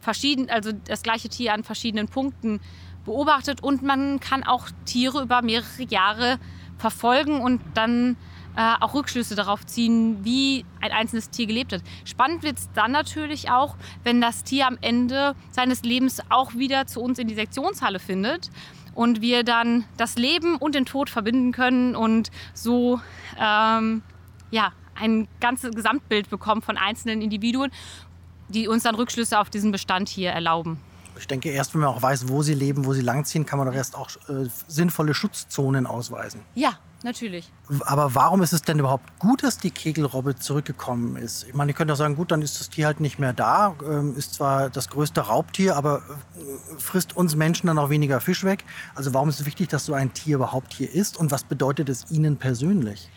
verschieden, 0.00 0.50
also 0.50 0.70
das 0.70 1.02
gleiche 1.02 1.28
Tier 1.28 1.52
an 1.52 1.64
verschiedenen 1.64 2.06
Punkten 2.06 2.60
beobachtet 3.06 3.62
und 3.62 3.82
man 3.82 4.20
kann 4.20 4.44
auch 4.44 4.68
Tiere 4.84 5.22
über 5.22 5.42
mehrere 5.42 5.82
Jahre 5.88 6.38
verfolgen 6.78 7.40
und 7.40 7.62
dann 7.74 8.16
äh, 8.56 8.74
auch 8.80 8.94
Rückschlüsse 8.94 9.34
darauf 9.34 9.64
ziehen, 9.66 10.24
wie 10.24 10.64
ein 10.80 10.90
einzelnes 10.92 11.30
Tier 11.30 11.46
gelebt 11.46 11.72
hat. 11.72 11.82
Spannend 12.04 12.42
wird 12.42 12.58
es 12.58 12.70
dann 12.74 12.92
natürlich 12.92 13.50
auch, 13.50 13.76
wenn 14.02 14.20
das 14.20 14.44
Tier 14.44 14.66
am 14.66 14.78
Ende 14.80 15.34
seines 15.50 15.82
Lebens 15.82 16.20
auch 16.28 16.54
wieder 16.54 16.86
zu 16.86 17.00
uns 17.00 17.18
in 17.18 17.28
die 17.28 17.34
Sektionshalle 17.34 17.98
findet 17.98 18.50
und 18.94 19.20
wir 19.20 19.44
dann 19.44 19.84
das 19.96 20.16
Leben 20.16 20.56
und 20.56 20.74
den 20.74 20.86
Tod 20.86 21.10
verbinden 21.10 21.52
können 21.52 21.94
und 21.94 22.30
so 22.54 23.00
ähm, 23.38 24.02
ja, 24.50 24.72
ein 24.94 25.28
ganzes 25.40 25.74
Gesamtbild 25.74 26.30
bekommen 26.30 26.62
von 26.62 26.78
einzelnen 26.78 27.20
Individuen, 27.20 27.70
die 28.48 28.68
uns 28.68 28.84
dann 28.84 28.94
Rückschlüsse 28.94 29.38
auf 29.38 29.50
diesen 29.50 29.70
Bestand 29.70 30.08
hier 30.08 30.30
erlauben. 30.30 30.80
Ich 31.18 31.26
denke, 31.26 31.50
erst 31.50 31.74
wenn 31.74 31.80
man 31.80 31.90
auch 31.90 32.02
weiß, 32.02 32.28
wo 32.28 32.42
sie 32.42 32.54
leben, 32.54 32.84
wo 32.84 32.92
sie 32.92 33.00
langziehen, 33.00 33.46
kann 33.46 33.58
man 33.58 33.66
doch 33.68 33.74
erst 33.74 33.94
auch 33.94 34.08
äh, 34.28 34.48
sinnvolle 34.68 35.14
Schutzzonen 35.14 35.86
ausweisen. 35.86 36.40
Ja, 36.54 36.78
natürlich. 37.02 37.50
Aber 37.80 38.14
warum 38.14 38.42
ist 38.42 38.52
es 38.52 38.62
denn 38.62 38.78
überhaupt 38.78 39.18
gut, 39.18 39.42
dass 39.42 39.58
die 39.58 39.70
Kegelrobbe 39.70 40.36
zurückgekommen 40.36 41.16
ist? 41.16 41.44
Ich 41.48 41.54
meine, 41.54 41.72
ihr 41.72 41.74
könnt 41.74 41.90
doch 41.90 41.96
sagen, 41.96 42.16
gut, 42.16 42.30
dann 42.30 42.42
ist 42.42 42.60
das 42.60 42.68
Tier 42.68 42.86
halt 42.86 43.00
nicht 43.00 43.18
mehr 43.18 43.32
da, 43.32 43.74
ähm, 43.84 44.14
ist 44.16 44.34
zwar 44.34 44.70
das 44.70 44.88
größte 44.88 45.22
Raubtier, 45.22 45.76
aber 45.76 46.02
äh, 46.36 46.78
frisst 46.78 47.16
uns 47.16 47.34
Menschen 47.34 47.66
dann 47.68 47.78
auch 47.78 47.90
weniger 47.90 48.20
Fisch 48.20 48.44
weg. 48.44 48.64
Also 48.94 49.14
warum 49.14 49.28
ist 49.28 49.40
es 49.40 49.46
wichtig, 49.46 49.68
dass 49.68 49.86
so 49.86 49.94
ein 49.94 50.12
Tier 50.12 50.36
überhaupt 50.36 50.74
hier 50.74 50.92
ist 50.92 51.16
und 51.16 51.30
was 51.30 51.44
bedeutet 51.44 51.88
es 51.88 52.10
Ihnen 52.10 52.36
persönlich? 52.36 53.10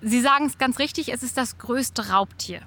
Sie 0.00 0.20
sagen 0.20 0.46
es 0.46 0.58
ganz 0.58 0.78
richtig, 0.80 1.12
es 1.12 1.22
ist 1.22 1.36
das 1.36 1.58
größte 1.58 2.10
Raubtier. 2.10 2.62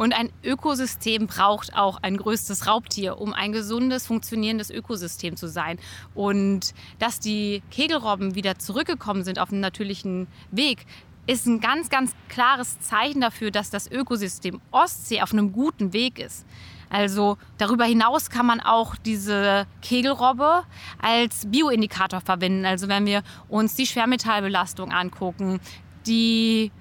Und 0.00 0.14
ein 0.14 0.30
Ökosystem 0.42 1.26
braucht 1.26 1.76
auch 1.76 1.98
ein 2.00 2.16
größtes 2.16 2.66
Raubtier, 2.66 3.18
um 3.20 3.34
ein 3.34 3.52
gesundes, 3.52 4.06
funktionierendes 4.06 4.70
Ökosystem 4.70 5.36
zu 5.36 5.46
sein. 5.46 5.78
Und 6.14 6.72
dass 6.98 7.20
die 7.20 7.62
Kegelrobben 7.70 8.34
wieder 8.34 8.58
zurückgekommen 8.58 9.24
sind 9.24 9.38
auf 9.38 9.50
den 9.50 9.60
natürlichen 9.60 10.26
Weg, 10.52 10.86
ist 11.26 11.44
ein 11.44 11.60
ganz, 11.60 11.90
ganz 11.90 12.12
klares 12.30 12.80
Zeichen 12.80 13.20
dafür, 13.20 13.50
dass 13.50 13.68
das 13.68 13.90
Ökosystem 13.90 14.62
Ostsee 14.70 15.20
auf 15.20 15.34
einem 15.34 15.52
guten 15.52 15.92
Weg 15.92 16.18
ist. 16.18 16.46
Also 16.88 17.36
darüber 17.58 17.84
hinaus 17.84 18.30
kann 18.30 18.46
man 18.46 18.60
auch 18.60 18.96
diese 18.96 19.66
Kegelrobbe 19.82 20.62
als 21.02 21.44
Bioindikator 21.44 22.22
verwenden. 22.22 22.64
Also 22.64 22.88
wenn 22.88 23.04
wir 23.04 23.22
uns 23.50 23.74
die 23.74 23.84
Schwermetallbelastung 23.84 24.92
angucken, 24.92 25.60
die, 26.06 26.72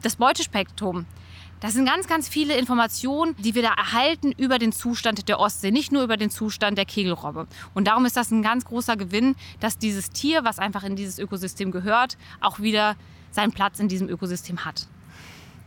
das 0.00 0.16
Beutespektrum, 0.16 1.04
das 1.62 1.74
sind 1.74 1.86
ganz, 1.86 2.08
ganz 2.08 2.28
viele 2.28 2.58
Informationen, 2.58 3.36
die 3.38 3.54
wir 3.54 3.62
da 3.62 3.72
erhalten 3.74 4.32
über 4.32 4.58
den 4.58 4.72
Zustand 4.72 5.28
der 5.28 5.38
Ostsee, 5.38 5.70
nicht 5.70 5.92
nur 5.92 6.02
über 6.02 6.16
den 6.16 6.28
Zustand 6.28 6.76
der 6.76 6.84
Kegelrobbe. 6.84 7.46
Und 7.72 7.86
darum 7.86 8.04
ist 8.04 8.16
das 8.16 8.32
ein 8.32 8.42
ganz 8.42 8.64
großer 8.64 8.96
Gewinn, 8.96 9.36
dass 9.60 9.78
dieses 9.78 10.10
Tier, 10.10 10.42
was 10.42 10.58
einfach 10.58 10.82
in 10.82 10.96
dieses 10.96 11.20
Ökosystem 11.20 11.70
gehört, 11.70 12.18
auch 12.40 12.58
wieder 12.58 12.96
seinen 13.30 13.52
Platz 13.52 13.78
in 13.78 13.86
diesem 13.86 14.08
Ökosystem 14.08 14.64
hat. 14.64 14.88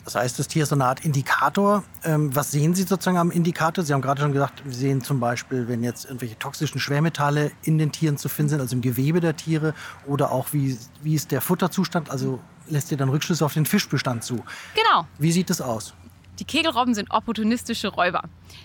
Das 0.03 0.15
heißt, 0.15 0.37
das 0.37 0.49
Tier 0.49 0.63
ist 0.63 0.69
so 0.69 0.75
eine 0.75 0.85
Art 0.85 1.05
Indikator. 1.05 1.85
Ähm, 2.03 2.35
was 2.35 2.51
sehen 2.51 2.75
Sie 2.75 2.83
sozusagen 2.83 3.17
am 3.17 3.31
Indikator? 3.31 3.83
Sie 3.83 3.93
haben 3.93 4.01
gerade 4.01 4.21
schon 4.21 4.33
gesagt, 4.33 4.63
wir 4.65 4.73
sehen 4.73 5.01
zum 5.01 5.21
Beispiel, 5.21 5.69
wenn 5.69 5.81
jetzt 5.81 6.05
irgendwelche 6.05 6.37
toxischen 6.37 6.79
Schwermetalle 6.79 7.51
in 7.63 7.77
den 7.77 7.93
Tieren 7.93 8.17
zu 8.17 8.27
finden 8.27 8.49
sind, 8.49 8.59
also 8.59 8.75
im 8.75 8.81
Gewebe 8.81 9.21
der 9.21 9.37
Tiere, 9.37 9.73
oder 10.05 10.33
auch 10.33 10.51
wie, 10.51 10.77
wie 11.01 11.15
ist 11.15 11.31
der 11.31 11.39
Futterzustand, 11.39 12.11
also 12.11 12.39
lässt 12.67 12.91
ihr 12.91 12.97
dann 12.97 13.09
Rückschlüsse 13.09 13.45
auf 13.45 13.53
den 13.53 13.65
Fischbestand 13.65 14.23
zu. 14.23 14.43
Genau. 14.75 15.07
Wie 15.17 15.31
sieht 15.31 15.49
das 15.49 15.61
aus? 15.61 15.93
Die 16.39 16.45
Kegelrobben 16.45 16.93
sind 16.93 17.11
opportunistische 17.11 17.87
Räuber. 17.87 18.23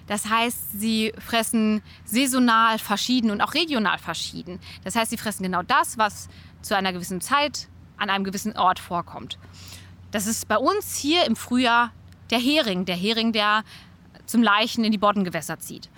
Das 0.09 0.29
heißt, 0.29 0.81
sie 0.81 1.13
fressen 1.19 1.83
saisonal 2.05 2.79
verschieden 2.79 3.31
und 3.31 3.41
auch 3.41 3.55
regional 3.55 3.99
verschieden. 3.99 4.59
Das 4.83 4.97
heißt, 4.97 5.11
sie 5.11 5.17
fressen 5.17 5.45
genau 5.45 5.63
das, 5.63 5.97
was 5.97 6.29
zu 6.63 6.77
einer 6.77 6.93
gewissen 6.93 7.21
Zeit 7.21 7.69
an 7.97 8.11
einem 8.11 8.25
gewissen 8.25 8.57
Ort 8.57 8.81
vorkommt. 8.81 9.39
Das 10.11 10.27
ist 10.27 10.49
bei 10.49 10.57
uns 10.57 10.97
hier 10.97 11.27
im 11.27 11.37
Frühjahr 11.37 11.93
der 12.31 12.41
Hering, 12.41 12.85
der 12.85 12.97
Hering, 12.97 13.33
der 13.33 13.63
zum 14.27 14.43
Leichen 14.43 14.85
in 14.85 14.93
die 14.93 14.99
Boddengewässer 14.99 15.59
zieht. 15.59 15.89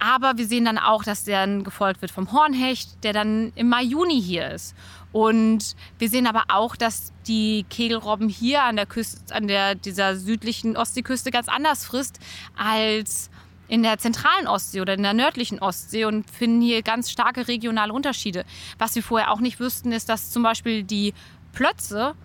Aber 0.00 0.36
wir 0.36 0.46
sehen 0.46 0.64
dann 0.64 0.78
auch, 0.78 1.04
dass 1.04 1.24
der 1.24 1.46
dann 1.46 1.64
gefolgt 1.64 2.02
wird 2.02 2.10
vom 2.10 2.32
Hornhecht, 2.32 3.04
der 3.04 3.12
dann 3.12 3.52
im 3.54 3.68
Mai, 3.68 3.82
Juni 3.82 4.20
hier 4.20 4.50
ist. 4.50 4.74
Und 5.14 5.76
wir 6.00 6.08
sehen 6.08 6.26
aber 6.26 6.46
auch, 6.48 6.74
dass 6.74 7.12
die 7.28 7.64
Kegelrobben 7.70 8.28
hier 8.28 8.64
an 8.64 8.74
der 8.74 8.84
Küste, 8.84 9.32
an 9.32 9.46
der, 9.46 9.76
dieser 9.76 10.16
südlichen 10.16 10.76
Ostseeküste 10.76 11.30
ganz 11.30 11.46
anders 11.48 11.86
frisst 11.86 12.18
als 12.56 13.30
in 13.68 13.84
der 13.84 13.98
zentralen 13.98 14.48
Ostsee 14.48 14.80
oder 14.80 14.94
in 14.94 15.04
der 15.04 15.14
nördlichen 15.14 15.60
Ostsee 15.60 16.04
und 16.04 16.28
finden 16.28 16.60
hier 16.60 16.82
ganz 16.82 17.12
starke 17.12 17.46
regionale 17.46 17.92
Unterschiede. 17.92 18.44
Was 18.76 18.96
wir 18.96 19.04
vorher 19.04 19.30
auch 19.30 19.38
nicht 19.38 19.60
wüssten, 19.60 19.92
ist, 19.92 20.08
dass 20.08 20.32
zum 20.32 20.42
Beispiel 20.42 20.82
die 20.82 21.14
Plötze 21.52 22.16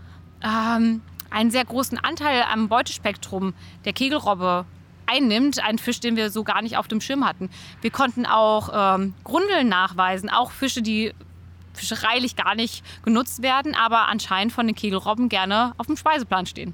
ähm, 0.44 1.04
einen 1.30 1.52
sehr 1.52 1.66
großen 1.66 2.00
Anteil 2.00 2.44
am 2.52 2.70
Beutespektrum 2.70 3.54
der 3.86 3.94
Kegelrobbe 3.94 4.66
einnimmt. 5.06 5.64
Ein 5.64 5.78
Fisch, 5.78 6.00
den 6.00 6.16
wir 6.16 6.32
so 6.32 6.44
gar 6.44 6.64
nicht 6.64 6.76
auf 6.76 6.88
dem 6.88 7.02
Schirm 7.02 7.24
hatten. 7.24 7.52
Wir 7.82 7.92
konnten 7.92 8.26
auch 8.26 8.96
ähm, 8.96 9.14
Grundeln 9.24 9.70
nachweisen, 9.70 10.32
auch 10.32 10.50
Fische, 10.50 10.82
die 10.82 11.14
fischereilich 11.80 12.36
gar 12.36 12.56
nicht 12.56 12.84
genutzt 13.04 13.42
werden, 13.42 13.76
aber 13.76 14.08
anscheinend 14.08 14.54
von 14.54 14.68
den 14.68 14.76
Kegelrobben 14.76 15.30
gerne 15.30 15.74
auf 15.78 15.88
dem 15.88 15.98
Speiseplan 15.98 16.46
stehen. 16.46 16.74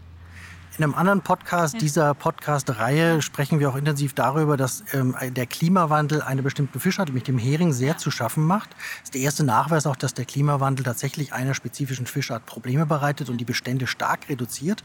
In 0.77 0.83
einem 0.83 0.93
anderen 0.95 1.21
Podcast 1.21 1.79
dieser 1.79 2.13
Podcast-Reihe 2.13 3.21
sprechen 3.21 3.61
wir 3.61 3.69
auch 3.69 3.77
intensiv 3.77 4.13
darüber, 4.13 4.57
dass 4.57 4.83
ähm, 4.91 5.15
der 5.31 5.45
Klimawandel 5.45 6.21
eine 6.21 6.43
bestimmte 6.43 6.81
Fischart, 6.81 7.07
nämlich 7.07 7.23
dem 7.23 7.37
Hering, 7.37 7.71
sehr 7.71 7.97
zu 7.97 8.11
schaffen 8.11 8.43
macht. 8.43 8.71
Das 8.71 9.03
ist 9.05 9.13
der 9.13 9.21
erste 9.21 9.45
Nachweis 9.45 9.87
auch, 9.87 9.95
dass 9.95 10.13
der 10.13 10.25
Klimawandel 10.25 10.83
tatsächlich 10.83 11.31
einer 11.31 11.53
spezifischen 11.53 12.07
Fischart 12.07 12.45
Probleme 12.45 12.85
bereitet 12.85 13.29
und 13.29 13.37
die 13.37 13.45
Bestände 13.45 13.87
stark 13.87 14.27
reduziert. 14.27 14.83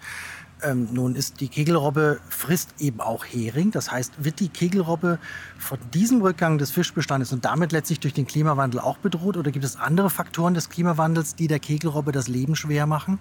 Ähm, 0.63 0.91
nun 0.93 1.17
ist 1.17 1.41
die 1.41 1.49
Kegelrobbe 1.49 2.21
frisst 2.29 2.75
eben 2.79 3.01
auch 3.01 3.25
Hering. 3.25 3.73
Das 3.73 3.91
heißt, 3.91 4.25
wird 4.25 4.39
die 4.39 4.49
Kegelrobbe 4.49 5.19
von 5.59 5.79
diesem 5.93 6.23
Rückgang 6.23 6.59
des 6.59 6.71
Fischbestandes 6.71 7.33
und 7.33 7.45
damit 7.45 7.73
letztlich 7.73 7.99
durch 7.99 8.15
den 8.15 8.29
Klimawandel 8.29 8.79
auch 8.79 8.99
bedroht? 8.99 9.37
Oder 9.37 9.51
gibt 9.51 9.65
es 9.65 9.75
andere 9.75 10.09
Faktoren 10.09 10.55
des 10.55 10.69
Klimawandels, 10.69 11.35
die 11.35 11.49
der 11.49 11.59
Kegelrobbe 11.59 12.13
das 12.13 12.29
Leben 12.29 12.55
schwer 12.55 12.87
machen? 12.87 13.19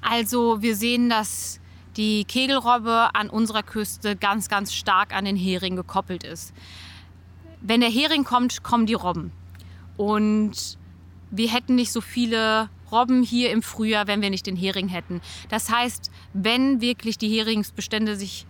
Also 0.00 0.62
wir 0.62 0.76
sehen, 0.76 1.08
dass 1.08 1.58
die 1.96 2.24
Kegelrobbe 2.24 3.10
an 3.14 3.30
unserer 3.30 3.62
Küste 3.62 4.16
ganz, 4.16 4.48
ganz 4.48 4.72
stark 4.72 5.14
an 5.14 5.24
den 5.24 5.36
Hering 5.36 5.76
gekoppelt 5.76 6.24
ist. 6.24 6.52
Wenn 7.60 7.80
der 7.80 7.90
Hering 7.90 8.24
kommt, 8.24 8.62
kommen 8.62 8.86
die 8.86 8.94
Robben. 8.94 9.32
Und 9.96 10.78
wir 11.30 11.48
hätten 11.50 11.74
nicht 11.74 11.92
so 11.92 12.00
viele 12.00 12.68
Robben 12.90 13.22
hier 13.22 13.50
im 13.50 13.62
Frühjahr, 13.62 14.06
wenn 14.06 14.22
wir 14.22 14.30
nicht 14.30 14.46
den 14.46 14.56
Hering 14.56 14.88
hätten. 14.88 15.20
Das 15.48 15.70
heißt, 15.70 16.10
wenn 16.32 16.80
wirklich 16.80 17.18
die 17.18 17.28
Heringsbestände 17.28 18.16
sich 18.16 18.46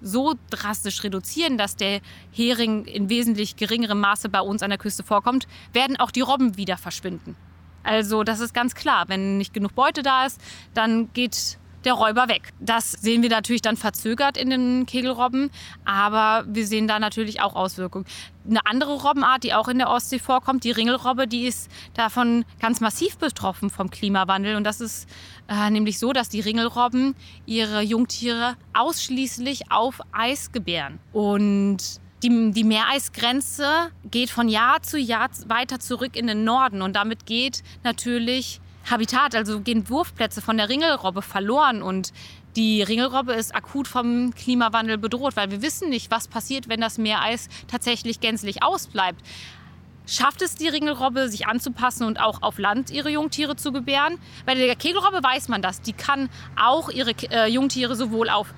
so 0.00 0.34
drastisch 0.50 1.02
reduzieren, 1.02 1.56
dass 1.58 1.76
der 1.76 2.00
Hering 2.32 2.84
in 2.84 3.08
wesentlich 3.08 3.56
geringerem 3.56 4.00
Maße 4.00 4.28
bei 4.28 4.40
uns 4.40 4.62
an 4.62 4.70
der 4.70 4.78
Küste 4.78 5.02
vorkommt, 5.02 5.46
werden 5.72 5.96
auch 5.96 6.10
die 6.10 6.20
Robben 6.20 6.56
wieder 6.56 6.76
verschwinden. 6.76 7.36
Also 7.82 8.24
das 8.24 8.40
ist 8.40 8.54
ganz 8.54 8.74
klar. 8.74 9.04
Wenn 9.08 9.38
nicht 9.38 9.54
genug 9.54 9.74
Beute 9.74 10.02
da 10.02 10.26
ist, 10.26 10.40
dann 10.74 11.12
geht 11.12 11.58
der 11.84 11.94
Räuber 11.94 12.28
weg. 12.28 12.52
Das 12.60 12.92
sehen 12.92 13.22
wir 13.22 13.30
natürlich 13.30 13.62
dann 13.62 13.76
verzögert 13.76 14.36
in 14.36 14.50
den 14.50 14.86
Kegelrobben, 14.86 15.50
aber 15.84 16.44
wir 16.48 16.66
sehen 16.66 16.88
da 16.88 16.98
natürlich 16.98 17.40
auch 17.40 17.54
Auswirkungen. 17.54 18.06
Eine 18.48 18.66
andere 18.66 19.00
Robbenart, 19.02 19.42
die 19.42 19.54
auch 19.54 19.68
in 19.68 19.78
der 19.78 19.88
Ostsee 19.88 20.18
vorkommt, 20.18 20.64
die 20.64 20.70
Ringelrobbe, 20.70 21.26
die 21.26 21.46
ist 21.46 21.70
davon 21.94 22.44
ganz 22.60 22.80
massiv 22.80 23.16
betroffen 23.16 23.70
vom 23.70 23.90
Klimawandel. 23.90 24.56
Und 24.56 24.64
das 24.64 24.80
ist 24.80 25.08
äh, 25.48 25.70
nämlich 25.70 25.98
so, 25.98 26.12
dass 26.12 26.28
die 26.28 26.40
Ringelrobben 26.40 27.14
ihre 27.46 27.80
Jungtiere 27.80 28.56
ausschließlich 28.74 29.70
auf 29.70 30.00
Eis 30.12 30.52
gebären. 30.52 30.98
Und 31.12 32.00
die, 32.22 32.52
die, 32.52 32.64
Meereisgrenze 32.64 33.90
geht 34.10 34.30
von 34.30 34.48
Jahr 34.48 34.82
zu 34.82 34.98
Jahr 34.98 35.28
weiter 35.46 35.78
zurück 35.78 36.16
in 36.16 36.26
den 36.26 36.44
Norden 36.44 36.80
und 36.80 36.96
damit 36.96 37.26
geht 37.26 37.62
natürlich 37.82 38.60
Habitat, 38.90 39.34
also 39.34 39.60
gehen 39.60 39.88
Wurfplätze 39.88 40.40
von 40.40 40.56
der 40.56 40.68
Ringelrobbe 40.68 41.22
verloren 41.22 41.82
und 41.82 42.12
die 42.56 42.82
Ringelrobbe 42.82 43.32
ist 43.32 43.54
akut 43.54 43.88
vom 43.88 44.32
Klimawandel 44.34 44.98
bedroht, 44.98 45.36
weil 45.36 45.50
wir 45.50 45.62
wissen 45.62 45.90
nicht, 45.90 46.10
was 46.10 46.28
passiert, 46.28 46.68
wenn 46.68 46.80
das 46.80 46.98
Meereis 46.98 47.48
tatsächlich 47.66 48.20
gänzlich 48.20 48.62
ausbleibt. 48.62 49.20
Schafft 50.06 50.42
es 50.42 50.54
die 50.54 50.68
Ringelrobbe, 50.68 51.28
sich 51.30 51.46
anzupassen 51.46 52.06
und 52.06 52.20
auch 52.20 52.42
auf 52.42 52.58
Land 52.58 52.90
ihre 52.90 53.08
Jungtiere 53.08 53.56
zu 53.56 53.72
gebären? 53.72 54.18
Bei 54.44 54.54
der 54.54 54.76
Kegelrobbe 54.76 55.22
weiß 55.22 55.48
man 55.48 55.62
das. 55.62 55.80
Die 55.80 55.94
kann 55.94 56.28
auch 56.56 56.90
ihre 56.90 57.12
äh, 57.30 57.48
Jungtiere 57.48 57.96
sowohl 57.96 58.28
auf 58.28 58.52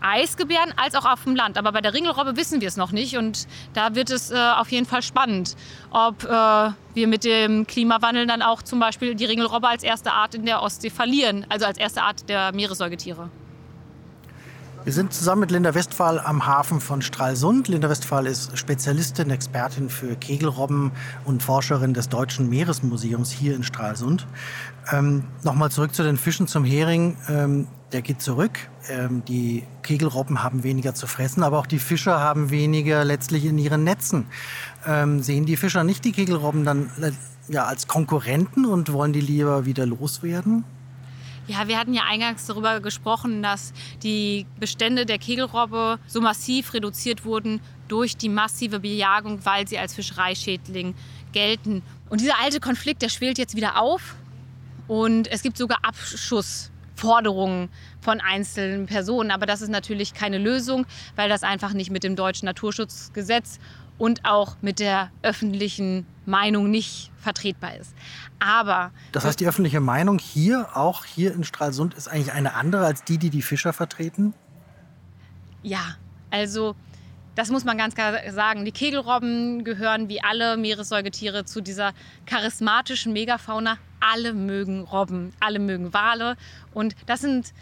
Eisgebären 0.00 0.72
als 0.76 0.94
auch 0.94 1.04
auf 1.04 1.24
dem 1.24 1.36
Land. 1.36 1.58
Aber 1.58 1.72
bei 1.72 1.80
der 1.80 1.94
Ringelrobbe 1.94 2.36
wissen 2.36 2.60
wir 2.60 2.68
es 2.68 2.76
noch 2.76 2.92
nicht 2.92 3.16
und 3.16 3.46
da 3.74 3.94
wird 3.94 4.10
es 4.10 4.30
äh, 4.30 4.36
auf 4.36 4.70
jeden 4.70 4.86
Fall 4.86 5.02
spannend, 5.02 5.56
ob 5.90 6.24
äh, 6.24 6.28
wir 6.94 7.08
mit 7.08 7.24
dem 7.24 7.66
Klimawandel 7.66 8.26
dann 8.26 8.42
auch 8.42 8.62
zum 8.62 8.80
Beispiel 8.80 9.14
die 9.14 9.24
Ringelrobbe 9.24 9.68
als 9.68 9.82
erste 9.82 10.12
Art 10.12 10.34
in 10.34 10.46
der 10.46 10.62
Ostsee 10.62 10.90
verlieren, 10.90 11.46
also 11.48 11.66
als 11.66 11.78
erste 11.78 12.02
Art 12.02 12.28
der 12.28 12.52
Meeressäugetiere. 12.52 13.30
Wir 14.82 14.94
sind 14.94 15.12
zusammen 15.12 15.40
mit 15.40 15.50
Linda 15.50 15.74
Westphal 15.74 16.18
am 16.18 16.46
Hafen 16.46 16.80
von 16.80 17.02
Stralsund. 17.02 17.68
Linda 17.68 17.90
Westphal 17.90 18.26
ist 18.26 18.56
Spezialistin, 18.56 19.28
Expertin 19.28 19.90
für 19.90 20.16
Kegelrobben 20.16 20.92
und 21.26 21.42
Forscherin 21.42 21.92
des 21.92 22.08
Deutschen 22.08 22.48
Meeresmuseums 22.48 23.30
hier 23.30 23.54
in 23.54 23.62
Stralsund. 23.62 24.26
Ähm, 24.90 25.24
Nochmal 25.42 25.70
zurück 25.70 25.94
zu 25.94 26.02
den 26.02 26.16
Fischen 26.16 26.46
zum 26.46 26.64
Hering. 26.64 27.18
Ähm, 27.28 27.66
der 27.92 28.00
geht 28.00 28.22
zurück. 28.22 28.52
Ähm, 28.88 29.22
die 29.28 29.64
Kegelrobben 29.82 30.42
haben 30.42 30.62
weniger 30.62 30.94
zu 30.94 31.06
fressen, 31.06 31.42
aber 31.42 31.58
auch 31.58 31.66
die 31.66 31.78
Fischer 31.78 32.18
haben 32.18 32.48
weniger 32.48 33.04
letztlich 33.04 33.44
in 33.44 33.58
ihren 33.58 33.84
Netzen. 33.84 34.28
Ähm, 34.86 35.22
sehen 35.22 35.44
die 35.44 35.56
Fischer 35.56 35.84
nicht 35.84 36.06
die 36.06 36.12
Kegelrobben 36.12 36.64
dann 36.64 36.90
äh, 37.02 37.12
ja, 37.48 37.66
als 37.66 37.86
Konkurrenten 37.86 38.64
und 38.64 38.90
wollen 38.94 39.12
die 39.12 39.20
lieber 39.20 39.66
wieder 39.66 39.84
loswerden? 39.84 40.64
Ja, 41.50 41.66
wir 41.66 41.80
hatten 41.80 41.94
ja 41.94 42.02
eingangs 42.08 42.46
darüber 42.46 42.78
gesprochen, 42.78 43.42
dass 43.42 43.72
die 44.04 44.46
Bestände 44.60 45.04
der 45.04 45.18
Kegelrobbe 45.18 45.98
so 46.06 46.20
massiv 46.20 46.74
reduziert 46.74 47.24
wurden 47.24 47.60
durch 47.88 48.16
die 48.16 48.28
massive 48.28 48.78
Bejagung, 48.78 49.44
weil 49.44 49.66
sie 49.66 49.76
als 49.76 49.92
Fischereischädling 49.96 50.94
gelten. 51.32 51.82
Und 52.08 52.20
dieser 52.20 52.38
alte 52.40 52.60
Konflikt, 52.60 53.02
der 53.02 53.08
schwelt 53.08 53.36
jetzt 53.36 53.56
wieder 53.56 53.82
auf. 53.82 54.14
Und 54.86 55.26
es 55.26 55.42
gibt 55.42 55.58
sogar 55.58 55.78
Abschussforderungen 55.82 57.68
von 58.00 58.20
einzelnen 58.20 58.86
Personen. 58.86 59.32
Aber 59.32 59.44
das 59.44 59.60
ist 59.60 59.70
natürlich 59.70 60.14
keine 60.14 60.38
Lösung, 60.38 60.86
weil 61.16 61.28
das 61.28 61.42
einfach 61.42 61.72
nicht 61.72 61.90
mit 61.90 62.04
dem 62.04 62.14
deutschen 62.14 62.46
Naturschutzgesetz 62.46 63.58
und 63.98 64.24
auch 64.24 64.54
mit 64.60 64.78
der 64.78 65.10
öffentlichen 65.22 66.06
Meinung 66.30 66.70
nicht 66.70 67.10
vertretbar 67.18 67.76
ist. 67.76 67.94
Aber 68.38 68.92
das 69.12 69.24
heißt, 69.24 69.38
die 69.40 69.46
öffentliche 69.46 69.80
Meinung 69.80 70.18
hier, 70.18 70.68
auch 70.74 71.04
hier 71.04 71.34
in 71.34 71.44
Stralsund, 71.44 71.94
ist 71.94 72.08
eigentlich 72.08 72.32
eine 72.32 72.54
andere 72.54 72.86
als 72.86 73.04
die, 73.04 73.18
die 73.18 73.30
die 73.30 73.42
Fischer 73.42 73.72
vertreten? 73.72 74.32
Ja, 75.62 75.96
also 76.30 76.74
das 77.34 77.50
muss 77.50 77.64
man 77.64 77.78
ganz 77.78 77.94
klar 77.94 78.14
sagen. 78.30 78.64
Die 78.64 78.72
Kegelrobben 78.72 79.64
gehören 79.64 80.08
wie 80.08 80.22
alle 80.22 80.56
Meeressäugetiere 80.56 81.44
zu 81.44 81.60
dieser 81.60 81.92
charismatischen 82.26 83.12
Megafauna. 83.12 83.78
Alle 84.00 84.32
mögen 84.32 84.82
Robben, 84.84 85.32
alle 85.40 85.58
mögen 85.58 85.92
Wale. 85.92 86.36
Und 86.72 86.96
das 87.06 87.20
sind 87.20 87.52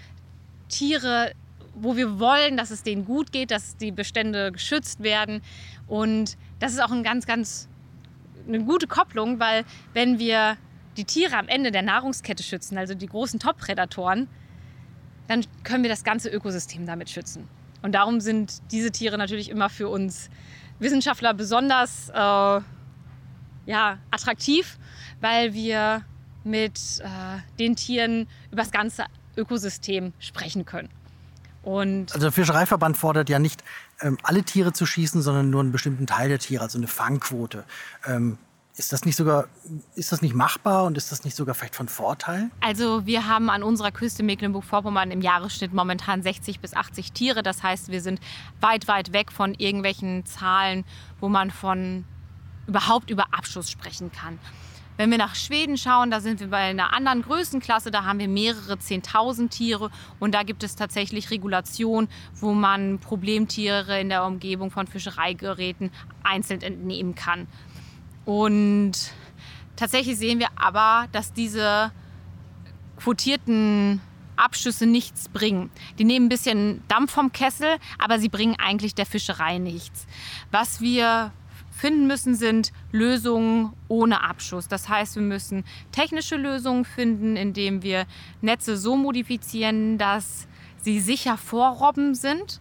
Tiere, 0.69 1.33
wo 1.75 1.97
wir 1.97 2.19
wollen, 2.19 2.57
dass 2.57 2.71
es 2.71 2.83
denen 2.83 3.05
gut 3.05 3.33
geht, 3.33 3.51
dass 3.51 3.77
die 3.77 3.93
Bestände 3.93 4.53
geschützt 4.53 5.03
werden. 5.03 5.43
Und 5.87 6.37
das 6.61 6.73
ist 6.73 6.83
auch 6.83 6.91
ein 6.91 7.03
ganz, 7.03 7.27
ganz 7.27 7.68
eine 8.49 8.65
gute 8.65 8.87
Kopplung, 8.87 9.39
weil 9.39 9.65
wenn 9.93 10.19
wir 10.19 10.57
die 10.97 11.05
Tiere 11.05 11.37
am 11.37 11.49
Ende 11.49 11.71
der 11.71 11.83
Nahrungskette 11.83 12.43
schützen, 12.43 12.77
also 12.77 12.95
die 12.95 13.07
großen 13.07 13.39
Top-Prädatoren, 13.39 14.29
dann 15.29 15.45
können 15.63 15.83
wir 15.83 15.91
das 15.91 16.03
ganze 16.03 16.29
Ökosystem 16.31 16.87
damit 16.87 17.11
schützen. 17.11 17.47
Und 17.83 17.93
darum 17.93 18.21
sind 18.21 18.61
diese 18.73 18.91
Tiere 18.91 19.19
natürlich 19.19 19.51
immer 19.51 19.69
für 19.69 19.89
uns 19.89 20.31
Wissenschaftler 20.81 21.35
besonders 21.35 22.09
äh, 22.09 22.61
ja, 23.67 23.99
attraktiv, 24.11 24.79
weil 25.21 25.53
wir 25.53 26.03
mit 26.45 26.79
äh, 27.01 27.07
den 27.59 27.77
Tieren 27.77 28.27
über 28.51 28.63
das 28.63 28.71
ganze 28.71 29.05
Ökosystem 29.37 30.13
sprechen 30.19 30.65
können. 30.65 30.89
Und 31.63 32.13
also 32.13 32.27
der 32.27 32.33
Fischereiverband 32.33 32.97
fordert 32.97 33.29
ja 33.29 33.39
nicht, 33.39 33.63
ähm, 34.01 34.19
alle 34.23 34.43
Tiere 34.43 34.73
zu 34.73 34.87
schießen, 34.87 35.23
sondern 35.23 35.51
nur 35.51 35.61
einen 35.61 35.73
bestimmten 35.73 36.07
Teil 36.07 36.29
der 36.29 36.39
Tiere, 36.39 36.63
also 36.63 36.79
eine 36.79 36.87
Fangquote. 36.87 37.65
Ähm, 38.07 38.39
ist 38.79 38.93
das 38.93 39.05
nicht 39.05 39.17
sogar, 39.17 39.49
ist 39.97 40.13
das 40.13 40.23
nicht 40.23 40.35
machbar 40.35 40.85
und 40.85 40.97
ist 40.97 41.11
das 41.11 41.25
nicht 41.25 41.35
sogar 41.35 41.57
vielleicht 41.57 41.75
von 41.75 41.89
Vorteil? 41.89 42.49
Also 42.61 43.05
wir 43.07 43.27
haben 43.27 43.51
an 43.51 43.65
unserer 43.65 43.91
Küste 43.91 44.23
Mecklenburg-Vorpommern 44.23 45.11
im 45.11 45.21
Jahresschnitt 45.21 45.75
momentan 45.75 46.23
60 46.23 46.61
bis 46.61 46.75
80 46.75 47.11
Tiere. 47.11 47.43
Das 47.43 47.65
heißt, 47.65 47.89
wir 47.89 48.01
sind 48.01 48.21
weit, 48.61 48.87
weit 48.87 49.13
weg 49.13 49.33
von 49.33 49.55
irgendwelchen 49.55 50.25
Zahlen, 50.27 50.85
wo 51.19 51.29
man 51.29 51.51
von 51.51 52.05
überhaupt 52.69 53.11
über 53.11 53.27
Abschuss 53.33 53.69
sprechen 53.69 54.13
kann. 54.13 54.39
Wenn 54.99 55.13
wir 55.13 55.19
nach 55.19 55.37
Schweden 55.37 55.79
schauen, 55.79 56.11
da 56.11 56.19
sind 56.19 56.41
wir 56.41 56.49
bei 56.49 56.59
einer 56.59 56.93
anderen 56.93 57.23
Größenklasse, 57.23 57.93
da 57.93 58.05
haben 58.05 58.19
wir 58.19 58.27
mehrere 58.27 58.75
10.000 58.75 59.49
Tiere 59.49 59.93
und 60.19 60.35
da 60.35 60.43
gibt 60.43 60.65
es 60.65 60.75
tatsächlich 60.75 61.31
Regulation, 61.31 62.09
wo 62.35 62.53
man 62.53 62.99
Problemtiere 62.99 64.01
in 64.01 64.09
der 64.09 64.25
Umgebung 64.25 64.73
von 64.73 64.89
Fischereigeräten 64.89 65.93
einzeln 66.25 66.63
entnehmen 66.63 67.15
kann. 67.15 67.47
Und 68.25 69.13
tatsächlich 69.77 70.19
sehen 70.19 70.41
wir 70.41 70.49
aber, 70.57 71.07
dass 71.13 71.33
diese 71.33 71.93
quotierten 72.97 74.01
Abschüsse 74.35 74.85
nichts 74.85 75.29
bringen. 75.29 75.71
Die 76.01 76.05
nehmen 76.05 76.27
ein 76.27 76.29
bisschen 76.29 76.83
Dampf 76.89 77.13
vom 77.13 77.31
Kessel, 77.31 77.77
aber 78.01 78.19
sie 78.19 78.29
bringen 78.29 78.57
eigentlich 78.59 78.97
der 78.97 79.07
Fischerei 79.07 79.59
nichts. 79.59 80.09
Was 80.51 80.81
wir 80.81 81.31
finden 81.79 82.07
müssen, 82.09 82.35
sind 82.35 82.73
Lösungen 82.91 83.73
ohne 83.87 84.25
Abschuss. 84.25 84.67
Das 84.67 84.89
heißt, 84.89 85.15
wir 85.15 85.23
müssen 85.23 85.65
technische 85.93 86.37
Lösungen 86.37 86.85
finden, 86.85 87.37
indem 87.37 87.83
wir 87.83 88.07
Netze 88.41 88.77
so 88.77 88.97
modifizieren, 88.97 89.97
dass 89.97 90.49
sie 90.83 90.99
sicher 90.99 91.37
vor 91.37 91.71
Robben 91.71 92.15
sind. 92.15 92.61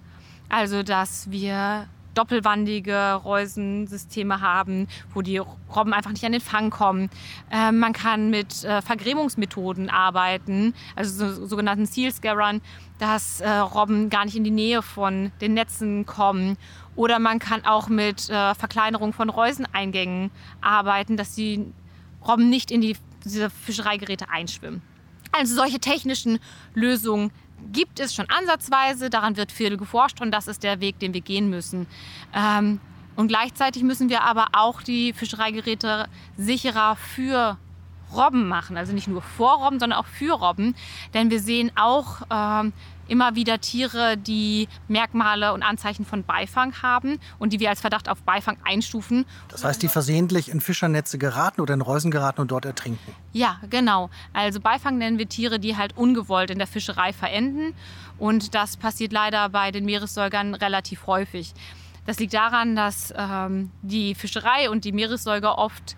Also, 0.50 0.84
dass 0.84 1.32
wir 1.32 1.88
doppelwandige 2.18 3.14
Reusensysteme 3.14 4.42
haben, 4.42 4.88
wo 5.14 5.22
die 5.22 5.38
Robben 5.38 5.94
einfach 5.94 6.12
nicht 6.12 6.26
an 6.26 6.32
den 6.32 6.42
Fang 6.42 6.70
kommen. 6.70 7.10
Äh, 7.52 7.72
man 7.72 7.94
kann 7.94 8.30
mit 8.30 8.64
äh, 8.64 8.82
Vergrämungsmethoden 8.82 9.90
arbeiten, 9.90 10.74
also 10.96 11.30
so, 11.30 11.46
sogenannten 11.46 11.86
Seal 11.86 12.12
Scarern, 12.12 12.62
dass 13.00 13.42
äh, 13.42 13.50
Robben 13.50 14.10
gar 14.10 14.26
nicht 14.26 14.36
in 14.36 14.44
die 14.44 14.52
Nähe 14.52 14.82
von 14.82 15.32
den 15.42 15.54
Netzen 15.54 16.06
kommen. 16.06 16.58
Oder 16.96 17.20
man 17.20 17.38
kann 17.40 17.64
auch 17.66 17.90
mit 17.90 18.30
äh, 18.30 18.56
Verkleinerung 18.56 19.14
von 19.14 19.30
Reuseneingängen 19.30 20.32
arbeiten, 20.62 21.16
dass 21.16 21.36
die 21.36 21.72
Robben 22.28 22.50
nicht 22.50 22.72
in 22.72 22.82
die, 22.82 22.98
diese 23.24 23.50
Fischereigeräte 23.50 24.30
einschwimmen. 24.30 24.82
Also 25.32 25.56
solche 25.56 25.80
technischen 25.80 26.40
Lösungen 26.74 27.32
gibt 27.72 28.00
es 28.00 28.14
schon 28.14 28.28
ansatzweise, 28.30 29.10
daran 29.10 29.38
wird 29.38 29.52
viel 29.52 29.78
geforscht 29.78 30.22
und 30.22 30.32
das 30.32 30.48
ist 30.48 30.64
der 30.64 30.80
Weg, 30.80 31.00
den 31.00 31.14
wir 31.14 31.22
gehen 31.22 31.50
müssen. 31.50 31.88
Ähm, 32.34 32.80
und 33.16 33.30
gleichzeitig 33.30 33.84
müssen 33.84 34.10
wir 34.10 34.22
aber 34.22 34.48
auch 34.54 34.82
die 34.82 35.14
Fischereigeräte 35.14 36.08
sicherer 36.38 36.96
für 36.96 37.58
Robben 38.14 38.48
machen. 38.48 38.78
Also 38.78 38.94
nicht 38.94 39.08
nur 39.08 39.22
vor 39.22 39.64
Robben, 39.64 39.80
sondern 39.80 40.00
auch 40.00 40.06
für 40.06 40.34
Robben. 40.34 40.76
Denn 41.14 41.30
wir 41.30 41.40
sehen 41.40 41.72
auch 41.76 42.22
ähm, 42.32 42.74
immer 43.08 43.36
wieder 43.36 43.60
Tiere, 43.60 44.18
die 44.18 44.68
Merkmale 44.88 45.54
und 45.54 45.64
Anzeichen 45.64 46.06
von 46.06 46.24
Beifang 46.24 46.82
haben 46.82 47.20
und 47.40 47.54
die 47.54 47.60
wir 47.60 47.70
als 47.70 47.82
Verdacht 47.82 48.10
auf 48.10 48.22
Beifang 48.24 48.58
einstufen. 48.64 49.26
Das 49.50 49.64
heißt, 49.64 49.82
die 49.82 49.88
versehentlich 49.88 50.50
in 50.50 50.62
Fischernetze 50.62 51.18
geraten 51.18 51.62
oder 51.62 51.74
in 51.74 51.82
Reusen 51.82 52.12
geraten 52.12 52.42
und 52.42 52.52
dort 52.52 52.66
ertrinken. 52.66 53.14
Ja, 53.34 53.60
genau. 53.70 54.10
Also 54.34 54.60
Beifang 54.60 54.98
nennen 54.98 55.18
wir 55.18 55.30
Tiere, 55.30 55.60
die 55.60 55.78
halt 55.78 55.98
ungewollt 55.98 56.50
in 56.50 56.58
der 56.58 56.68
Fischerei 56.68 57.14
verenden. 57.14 57.74
Und 58.18 58.56
das 58.56 58.78
passiert 58.78 59.12
leider 59.12 59.50
bei 59.50 59.72
den 59.72 59.86
Meeressäugern 59.86 60.56
relativ 60.56 61.08
häufig. 61.08 61.54
Das 62.06 62.20
liegt 62.20 62.34
daran, 62.34 62.76
dass 62.76 63.14
ähm, 63.16 63.70
die 63.82 64.16
Fischerei 64.16 64.70
und 64.70 64.86
die 64.86 64.94
Meeressäuger 64.94 65.58
oft 65.58 65.96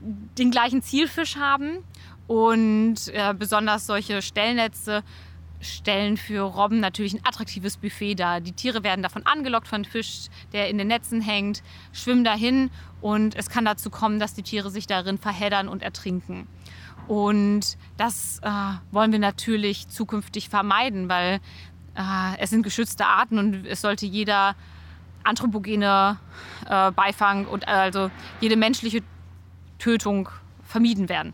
den 0.00 0.50
gleichen 0.50 0.82
Zielfisch 0.82 1.36
haben 1.36 1.78
und 2.26 2.96
äh, 3.08 3.34
besonders 3.34 3.86
solche 3.86 4.22
Stellnetze 4.22 5.02
stellen 5.60 6.16
für 6.16 6.42
Robben 6.42 6.80
natürlich 6.80 7.14
ein 7.14 7.24
attraktives 7.24 7.76
Buffet 7.76 8.14
dar. 8.14 8.40
Die 8.40 8.52
Tiere 8.52 8.82
werden 8.82 9.02
davon 9.02 9.26
angelockt 9.26 9.68
von 9.68 9.84
Fisch, 9.84 10.26
der 10.52 10.68
in 10.68 10.78
den 10.78 10.88
Netzen 10.88 11.20
hängt, 11.20 11.62
schwimmen 11.92 12.24
dahin 12.24 12.70
und 13.00 13.34
es 13.36 13.48
kann 13.50 13.64
dazu 13.64 13.90
kommen, 13.90 14.18
dass 14.18 14.34
die 14.34 14.42
Tiere 14.42 14.70
sich 14.70 14.86
darin 14.86 15.18
verheddern 15.18 15.68
und 15.68 15.82
ertrinken. 15.82 16.46
Und 17.06 17.78
das 17.96 18.38
äh, 18.42 18.50
wollen 18.90 19.12
wir 19.12 19.18
natürlich 19.18 19.88
zukünftig 19.88 20.48
vermeiden, 20.48 21.08
weil 21.08 21.40
äh, 21.96 22.38
es 22.38 22.50
sind 22.50 22.62
geschützte 22.62 23.06
Arten 23.06 23.38
und 23.38 23.66
es 23.66 23.80
sollte 23.80 24.06
jeder 24.06 24.54
anthropogene 25.24 26.18
äh, 26.68 26.90
Beifang 26.92 27.46
und 27.46 27.66
also 27.66 28.10
jede 28.40 28.56
menschliche 28.56 29.02
Tötung 29.78 30.28
vermieden 30.64 31.08
werden. 31.08 31.32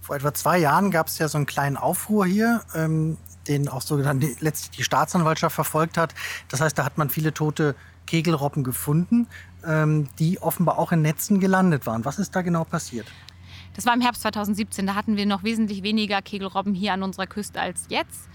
Vor 0.00 0.16
etwa 0.16 0.32
zwei 0.32 0.58
Jahren 0.58 0.90
gab 0.90 1.08
es 1.08 1.18
ja 1.18 1.28
so 1.28 1.36
einen 1.36 1.46
kleinen 1.46 1.76
Aufruhr 1.76 2.26
hier. 2.26 2.62
Ähm, 2.74 3.18
den 3.48 3.68
auch 3.68 3.82
so 3.82 4.00
dann 4.02 4.20
die, 4.20 4.36
letztlich 4.40 4.76
die 4.76 4.84
Staatsanwaltschaft 4.84 5.54
verfolgt 5.54 5.98
hat. 5.98 6.14
Das 6.48 6.60
heißt, 6.60 6.78
da 6.78 6.84
hat 6.84 6.98
man 6.98 7.10
viele 7.10 7.32
tote 7.34 7.74
Kegelrobben 8.06 8.64
gefunden, 8.64 9.26
ähm, 9.66 10.08
die 10.18 10.40
offenbar 10.40 10.78
auch 10.78 10.92
in 10.92 11.02
Netzen 11.02 11.40
gelandet 11.40 11.86
waren. 11.86 12.04
Was 12.04 12.18
ist 12.18 12.34
da 12.34 12.42
genau 12.42 12.64
passiert? 12.64 13.06
Das 13.74 13.86
war 13.86 13.94
im 13.94 14.00
Herbst 14.00 14.22
2017. 14.22 14.86
Da 14.86 14.94
hatten 14.94 15.16
wir 15.16 15.26
noch 15.26 15.44
wesentlich 15.44 15.82
weniger 15.82 16.22
Kegelrobben 16.22 16.74
hier 16.74 16.92
an 16.92 17.02
unserer 17.02 17.26
Küste 17.26 17.60
als 17.60 17.86
jetzt. 17.88 18.28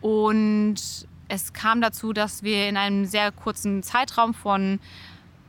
Und 0.00 1.06
es 1.28 1.52
kam 1.52 1.80
dazu, 1.80 2.12
dass 2.12 2.42
wir 2.42 2.68
in 2.68 2.76
einem 2.76 3.06
sehr 3.06 3.32
kurzen 3.32 3.82
Zeitraum 3.82 4.34
von 4.34 4.80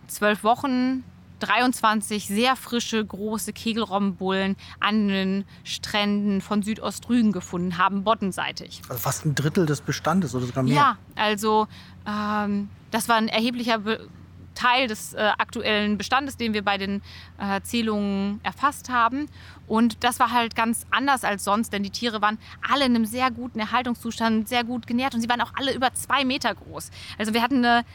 zwölf 0.08 0.44
Wochen 0.44 1.04
23 1.42 2.28
sehr 2.28 2.56
frische, 2.56 3.04
große 3.06 3.54
Kegelrobbenbullen 3.54 4.56
an 4.80 5.08
den 5.08 5.46
Stränden 5.64 6.42
von 6.42 6.62
Südostrügen 6.62 7.32
gefunden 7.32 7.78
haben, 7.78 8.04
bottenseitig. 8.04 8.82
Also 8.88 9.02
fast 9.02 9.26
ein 9.26 9.36
Drittel 9.36 9.66
des 9.66 9.82
Bestandes 9.82 10.34
oder 10.36 10.46
sogar 10.46 10.64
mehr? 10.64 10.76
Ja, 10.76 10.98
also 11.16 11.68
ähm, 12.08 12.70
das 12.92 13.10
war 13.10 13.18
ein 13.18 13.28
erheblicher 13.28 13.80
Be 13.80 14.08
Teil 14.54 14.88
des 14.88 15.14
äh, 15.14 15.32
aktuellen 15.38 15.98
Bestandes, 15.98 16.38
den 16.38 16.54
wir 16.54 16.64
bei 16.64 16.78
den 16.78 17.02
äh, 17.40 17.62
Zählungen 17.62 18.40
erfasst 18.44 18.90
haben. 18.90 19.28
Und 19.66 20.04
das 20.04 20.20
war 20.20 20.32
halt 20.32 20.56
ganz 20.56 20.86
anders 20.92 21.24
als 21.24 21.44
sonst, 21.44 21.74
denn 21.74 21.84
die 21.84 21.90
Tiere 21.90 22.22
waren 22.22 22.38
alle 22.70 22.86
in 22.86 22.96
einem 22.96 23.06
sehr 23.06 23.32
guten 23.32 23.60
Erhaltungszustand, 23.60 24.50
sehr 24.50 24.64
gut 24.64 24.88
genährt 24.88 25.16
und 25.16 25.22
sie 25.22 25.30
waren 25.30 25.42
auch 25.42 25.54
alle 25.56 25.74
über 25.74 25.94
zwei 25.94 26.26
Meter 26.26 26.54
groß. 26.54 26.92
Also 27.18 27.34
wir 27.34 27.42
hatten 27.42 27.66
eine 27.66 27.86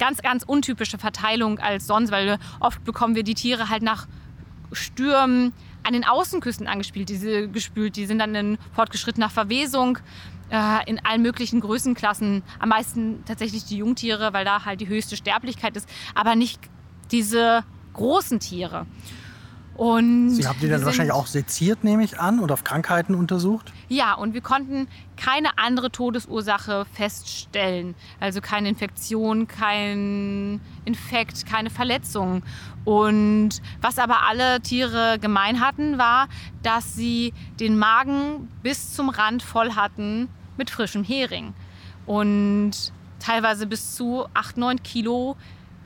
ganz, 0.00 0.22
ganz 0.22 0.42
untypische 0.42 0.98
Verteilung 0.98 1.60
als 1.60 1.86
sonst, 1.86 2.10
weil 2.10 2.38
oft 2.58 2.82
bekommen 2.82 3.14
wir 3.14 3.22
die 3.22 3.34
Tiere 3.34 3.68
halt 3.68 3.82
nach 3.82 4.08
Stürmen 4.72 5.52
an 5.84 5.92
den 5.92 6.04
Außenküsten 6.04 6.66
angespielt, 6.66 7.08
diese 7.08 7.48
gespült. 7.48 7.96
Die 7.96 8.06
sind 8.06 8.18
dann 8.18 8.34
in 8.34 8.58
fortgeschrittener 8.72 9.30
Verwesung 9.30 9.98
äh, 10.50 10.88
in 10.88 11.04
allen 11.04 11.22
möglichen 11.22 11.60
Größenklassen. 11.60 12.42
Am 12.58 12.68
meisten 12.70 13.24
tatsächlich 13.26 13.64
die 13.64 13.76
Jungtiere, 13.76 14.32
weil 14.32 14.44
da 14.44 14.64
halt 14.64 14.80
die 14.80 14.88
höchste 14.88 15.16
Sterblichkeit 15.16 15.76
ist, 15.76 15.88
aber 16.14 16.34
nicht 16.34 16.60
diese 17.10 17.64
großen 17.92 18.40
Tiere. 18.40 18.86
Und 19.76 20.30
Sie 20.30 20.46
haben 20.46 20.58
die 20.60 20.68
dann 20.68 20.84
wahrscheinlich 20.84 21.12
auch 21.12 21.26
seziert, 21.26 21.84
nehme 21.84 22.04
ich 22.04 22.20
an, 22.20 22.40
und 22.40 22.52
auf 22.52 22.64
Krankheiten 22.64 23.14
untersucht? 23.14 23.72
Ja, 23.88 24.14
und 24.14 24.34
wir 24.34 24.42
konnten 24.42 24.88
keine 25.16 25.58
andere 25.58 25.90
Todesursache 25.90 26.84
feststellen. 26.92 27.94
Also 28.20 28.40
keine 28.40 28.68
Infektion, 28.68 29.48
kein 29.48 30.60
Infekt, 30.84 31.46
keine 31.46 31.70
Verletzung. 31.70 32.42
Und 32.84 33.62
was 33.80 33.98
aber 33.98 34.26
alle 34.28 34.60
Tiere 34.60 35.18
gemein 35.18 35.60
hatten, 35.60 35.98
war, 35.98 36.28
dass 36.62 36.94
sie 36.94 37.32
den 37.58 37.78
Magen 37.78 38.48
bis 38.62 38.94
zum 38.94 39.08
Rand 39.08 39.42
voll 39.42 39.72
hatten 39.72 40.28
mit 40.58 40.68
frischem 40.68 41.04
Hering. 41.04 41.54
Und 42.06 42.92
teilweise 43.18 43.66
bis 43.66 43.94
zu 43.94 44.26
8, 44.34 44.56
9 44.56 44.82
Kilo 44.82 45.36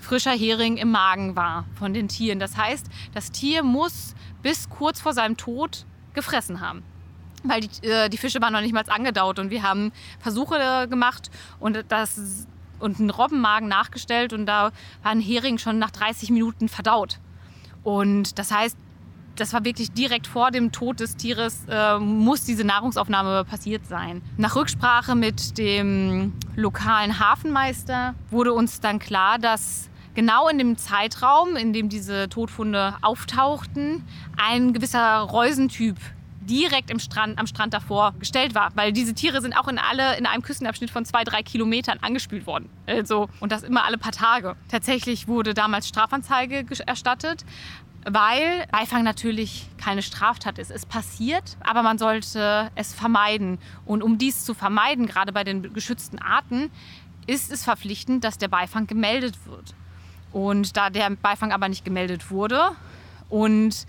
frischer 0.04 0.32
Hering 0.32 0.76
im 0.76 0.90
Magen 0.90 1.36
war 1.36 1.64
von 1.74 1.94
den 1.94 2.08
Tieren. 2.08 2.38
Das 2.38 2.56
heißt, 2.56 2.86
das 3.12 3.30
Tier 3.30 3.62
muss 3.62 4.14
bis 4.42 4.68
kurz 4.68 5.00
vor 5.00 5.12
seinem 5.12 5.36
Tod 5.36 5.86
gefressen 6.12 6.60
haben. 6.60 6.82
Weil 7.42 7.62
die, 7.62 7.86
äh, 7.86 8.08
die 8.08 8.16
Fische 8.16 8.40
waren 8.40 8.52
noch 8.52 8.60
nicht 8.60 8.72
mal 8.72 8.84
angedaut 8.88 9.38
und 9.38 9.50
wir 9.50 9.62
haben 9.62 9.92
Versuche 10.18 10.56
äh, 10.56 10.86
gemacht 10.86 11.30
und 11.60 11.84
das 11.88 12.46
und 12.80 12.98
einen 12.98 13.10
Robbenmagen 13.10 13.68
nachgestellt 13.68 14.32
und 14.32 14.46
da 14.46 14.72
war 15.02 15.12
ein 15.12 15.20
Hering 15.20 15.58
schon 15.58 15.78
nach 15.78 15.90
30 15.90 16.30
Minuten 16.30 16.68
verdaut. 16.68 17.18
Und 17.82 18.38
das 18.38 18.50
heißt, 18.50 18.76
das 19.36 19.52
war 19.52 19.64
wirklich 19.64 19.92
direkt 19.92 20.26
vor 20.26 20.50
dem 20.50 20.72
Tod 20.72 21.00
des 21.00 21.16
Tieres, 21.16 21.64
äh, 21.68 21.98
muss 21.98 22.44
diese 22.44 22.64
Nahrungsaufnahme 22.64 23.44
passiert 23.44 23.86
sein. 23.86 24.22
Nach 24.36 24.54
Rücksprache 24.54 25.14
mit 25.14 25.58
dem 25.58 26.32
lokalen 26.56 27.18
Hafenmeister 27.18 28.14
wurde 28.30 28.52
uns 28.52 28.80
dann 28.80 28.98
klar, 28.98 29.38
dass 29.38 29.90
genau 30.14 30.48
in 30.48 30.58
dem 30.58 30.76
Zeitraum, 30.76 31.56
in 31.56 31.72
dem 31.72 31.88
diese 31.88 32.28
Todfunde 32.28 32.94
auftauchten, 33.02 34.04
ein 34.36 34.72
gewisser 34.72 35.20
Reusentyp 35.20 35.96
direkt 36.40 36.90
im 36.90 36.98
Strand, 36.98 37.38
am 37.38 37.46
Strand 37.46 37.74
davor 37.74 38.14
gestellt 38.18 38.54
war. 38.54 38.70
Weil 38.74 38.92
diese 38.92 39.14
Tiere 39.14 39.40
sind 39.40 39.56
auch 39.56 39.68
in 39.68 39.78
alle 39.78 40.16
in 40.16 40.26
einem 40.26 40.42
Küstenabschnitt 40.42 40.90
von 40.90 41.04
zwei, 41.04 41.24
drei 41.24 41.42
Kilometern 41.42 41.98
angespült 42.02 42.46
worden. 42.46 42.68
Also, 42.86 43.28
und 43.40 43.50
das 43.50 43.62
immer 43.62 43.84
alle 43.84 43.98
paar 43.98 44.12
Tage. 44.12 44.56
Tatsächlich 44.68 45.26
wurde 45.26 45.54
damals 45.54 45.88
Strafanzeige 45.88 46.64
erstattet, 46.86 47.44
weil 48.04 48.66
Beifang 48.70 49.02
natürlich 49.02 49.66
keine 49.78 50.02
Straftat 50.02 50.58
ist. 50.58 50.70
Es 50.70 50.84
passiert, 50.84 51.56
aber 51.60 51.82
man 51.82 51.98
sollte 51.98 52.70
es 52.74 52.94
vermeiden. 52.94 53.58
Und 53.86 54.02
um 54.02 54.18
dies 54.18 54.44
zu 54.44 54.54
vermeiden, 54.54 55.06
gerade 55.06 55.32
bei 55.32 55.44
den 55.44 55.72
geschützten 55.72 56.18
Arten, 56.18 56.70
ist 57.26 57.50
es 57.50 57.64
verpflichtend, 57.64 58.22
dass 58.22 58.36
der 58.36 58.48
Beifang 58.48 58.86
gemeldet 58.86 59.46
wird. 59.46 59.74
Und 60.34 60.76
da 60.76 60.90
der 60.90 61.10
Beifang 61.10 61.52
aber 61.52 61.68
nicht 61.68 61.84
gemeldet 61.84 62.30
wurde 62.32 62.72
und 63.28 63.86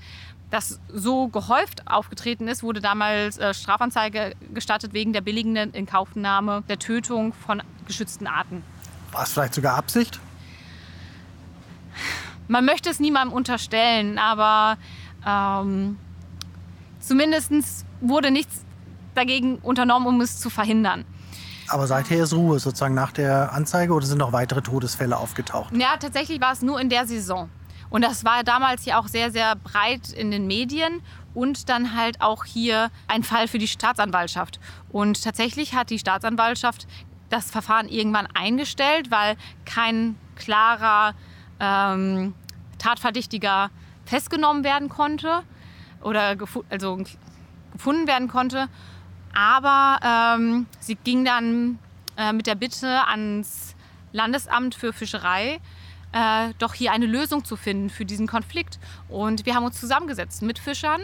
das 0.51 0.79
so 0.93 1.27
gehäuft 1.27 1.87
aufgetreten 1.87 2.47
ist, 2.47 2.61
wurde 2.61 2.81
damals 2.81 3.39
äh, 3.39 3.51
Strafanzeige 3.51 4.35
gestattet 4.53 4.93
wegen 4.93 5.11
der 5.11 5.21
billigenden 5.21 5.73
Inkaufnahme 5.73 6.63
der 6.69 6.77
Tötung 6.77 7.33
von 7.33 7.63
geschützten 7.87 8.27
Arten. 8.27 8.63
War 9.11 9.23
es 9.23 9.33
vielleicht 9.33 9.55
sogar 9.55 9.75
Absicht? 9.75 10.19
Man 12.47 12.63
möchte 12.63 12.91
es 12.91 12.99
niemandem 12.99 13.35
unterstellen, 13.35 14.19
aber 14.19 14.77
ähm, 15.25 15.97
zumindest 16.99 17.85
wurde 18.01 18.29
nichts 18.29 18.63
dagegen 19.15 19.57
unternommen, 19.57 20.07
um 20.07 20.21
es 20.21 20.39
zu 20.39 20.51
verhindern. 20.51 21.05
Aber 21.67 21.87
seither 21.87 22.23
ist 22.23 22.33
Ruhe 22.33 22.59
sozusagen 22.59 22.95
nach 22.95 23.11
der 23.11 23.53
Anzeige 23.53 23.93
oder 23.93 24.05
sind 24.05 24.19
noch 24.19 24.31
weitere 24.31 24.61
Todesfälle 24.61 25.17
aufgetaucht? 25.17 25.75
Ja, 25.75 25.97
tatsächlich 25.97 26.41
war 26.41 26.53
es 26.53 26.61
nur 26.61 26.79
in 26.79 26.89
der 26.89 27.07
Saison. 27.07 27.49
Und 27.89 28.03
das 28.03 28.25
war 28.25 28.43
damals 28.43 28.85
ja 28.85 28.99
auch 28.99 29.07
sehr, 29.07 29.31
sehr 29.31 29.55
breit 29.55 30.09
in 30.09 30.31
den 30.31 30.47
Medien 30.47 31.01
und 31.33 31.69
dann 31.69 31.95
halt 31.95 32.21
auch 32.21 32.45
hier 32.45 32.89
ein 33.07 33.23
Fall 33.23 33.47
für 33.47 33.57
die 33.57 33.67
Staatsanwaltschaft. 33.67 34.59
Und 34.89 35.23
tatsächlich 35.23 35.73
hat 35.73 35.89
die 35.89 35.99
Staatsanwaltschaft 35.99 36.87
das 37.29 37.51
Verfahren 37.51 37.87
irgendwann 37.87 38.27
eingestellt, 38.33 39.11
weil 39.11 39.35
kein 39.65 40.15
klarer 40.35 41.13
ähm, 41.59 42.33
Tatverdächtiger 42.77 43.69
festgenommen 44.05 44.63
werden 44.63 44.89
konnte 44.89 45.43
oder 46.01 46.35
gefu 46.35 46.63
also 46.69 46.99
gefunden 47.73 48.07
werden 48.07 48.27
konnte. 48.27 48.67
Aber 49.35 49.99
ähm, 50.01 50.65
sie 50.79 50.95
ging 50.95 51.25
dann 51.25 51.77
äh, 52.17 52.33
mit 52.33 52.47
der 52.47 52.55
Bitte 52.55 53.05
ans 53.07 53.75
Landesamt 54.13 54.75
für 54.75 54.93
Fischerei, 54.93 55.59
äh, 56.13 56.53
doch 56.57 56.73
hier 56.73 56.93
eine 56.93 57.05
Lösung 57.05 57.43
zu 57.43 57.57
finden 57.57 57.89
für 57.89 58.05
diesen 58.05 58.27
Konflikt. 58.27 58.79
Und 59.09 59.45
wir 59.45 59.53
haben 59.53 59.65
uns 59.65 59.79
zusammengesetzt 59.79 60.41
mit 60.41 60.57
Fischern, 60.57 61.01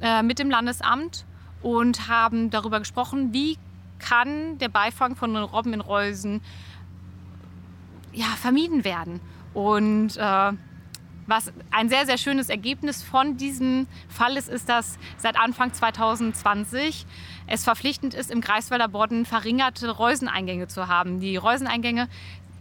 äh, 0.00 0.22
mit 0.22 0.38
dem 0.38 0.50
Landesamt 0.50 1.26
und 1.62 2.08
haben 2.08 2.50
darüber 2.50 2.78
gesprochen, 2.78 3.32
wie 3.32 3.58
kann 3.98 4.58
der 4.58 4.68
Beifang 4.68 5.16
von 5.16 5.36
Robben 5.36 5.72
in 5.72 5.80
Reusen 5.80 6.42
ja, 8.12 8.26
vermieden 8.40 8.84
werden. 8.84 9.20
Und 9.52 10.16
äh, 10.16 10.52
was 11.26 11.52
ein 11.70 11.88
sehr, 11.88 12.06
sehr 12.06 12.18
schönes 12.18 12.48
Ergebnis 12.48 13.02
von 13.02 13.36
diesem 13.36 13.86
Fall 14.08 14.36
ist, 14.36 14.48
ist, 14.48 14.68
dass 14.68 14.98
seit 15.16 15.38
Anfang 15.38 15.72
2020 15.72 17.06
es 17.46 17.64
verpflichtend 17.64 18.14
ist, 18.14 18.30
im 18.30 18.40
Greifswalder 18.40 18.88
Bodden 18.88 19.26
verringerte 19.26 19.90
Reuseneingänge 19.90 20.68
zu 20.68 20.88
haben. 20.88 21.20
Die 21.20 21.36
Reuseneingänge 21.36 22.08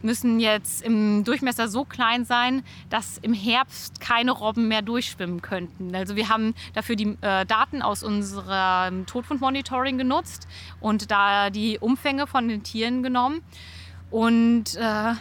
müssen 0.03 0.39
jetzt 0.39 0.81
im 0.83 1.23
Durchmesser 1.23 1.67
so 1.67 1.85
klein 1.85 2.25
sein, 2.25 2.63
dass 2.89 3.17
im 3.17 3.33
Herbst 3.33 4.01
keine 4.01 4.31
Robben 4.31 4.67
mehr 4.67 4.81
durchschwimmen 4.81 5.41
könnten. 5.41 5.95
Also 5.95 6.15
wir 6.15 6.29
haben 6.29 6.53
dafür 6.73 6.95
die 6.95 7.17
äh, 7.21 7.45
Daten 7.45 7.81
aus 7.81 8.03
unserem 8.03 9.05
Todfundmonitoring 9.05 9.97
genutzt 9.97 10.47
und 10.81 11.09
da 11.09 11.49
die 11.49 11.79
Umfänge 11.79 12.27
von 12.27 12.47
den 12.47 12.63
Tieren 12.63 13.01
genommen 13.01 13.41
und 14.11 14.75
äh, 14.75 15.13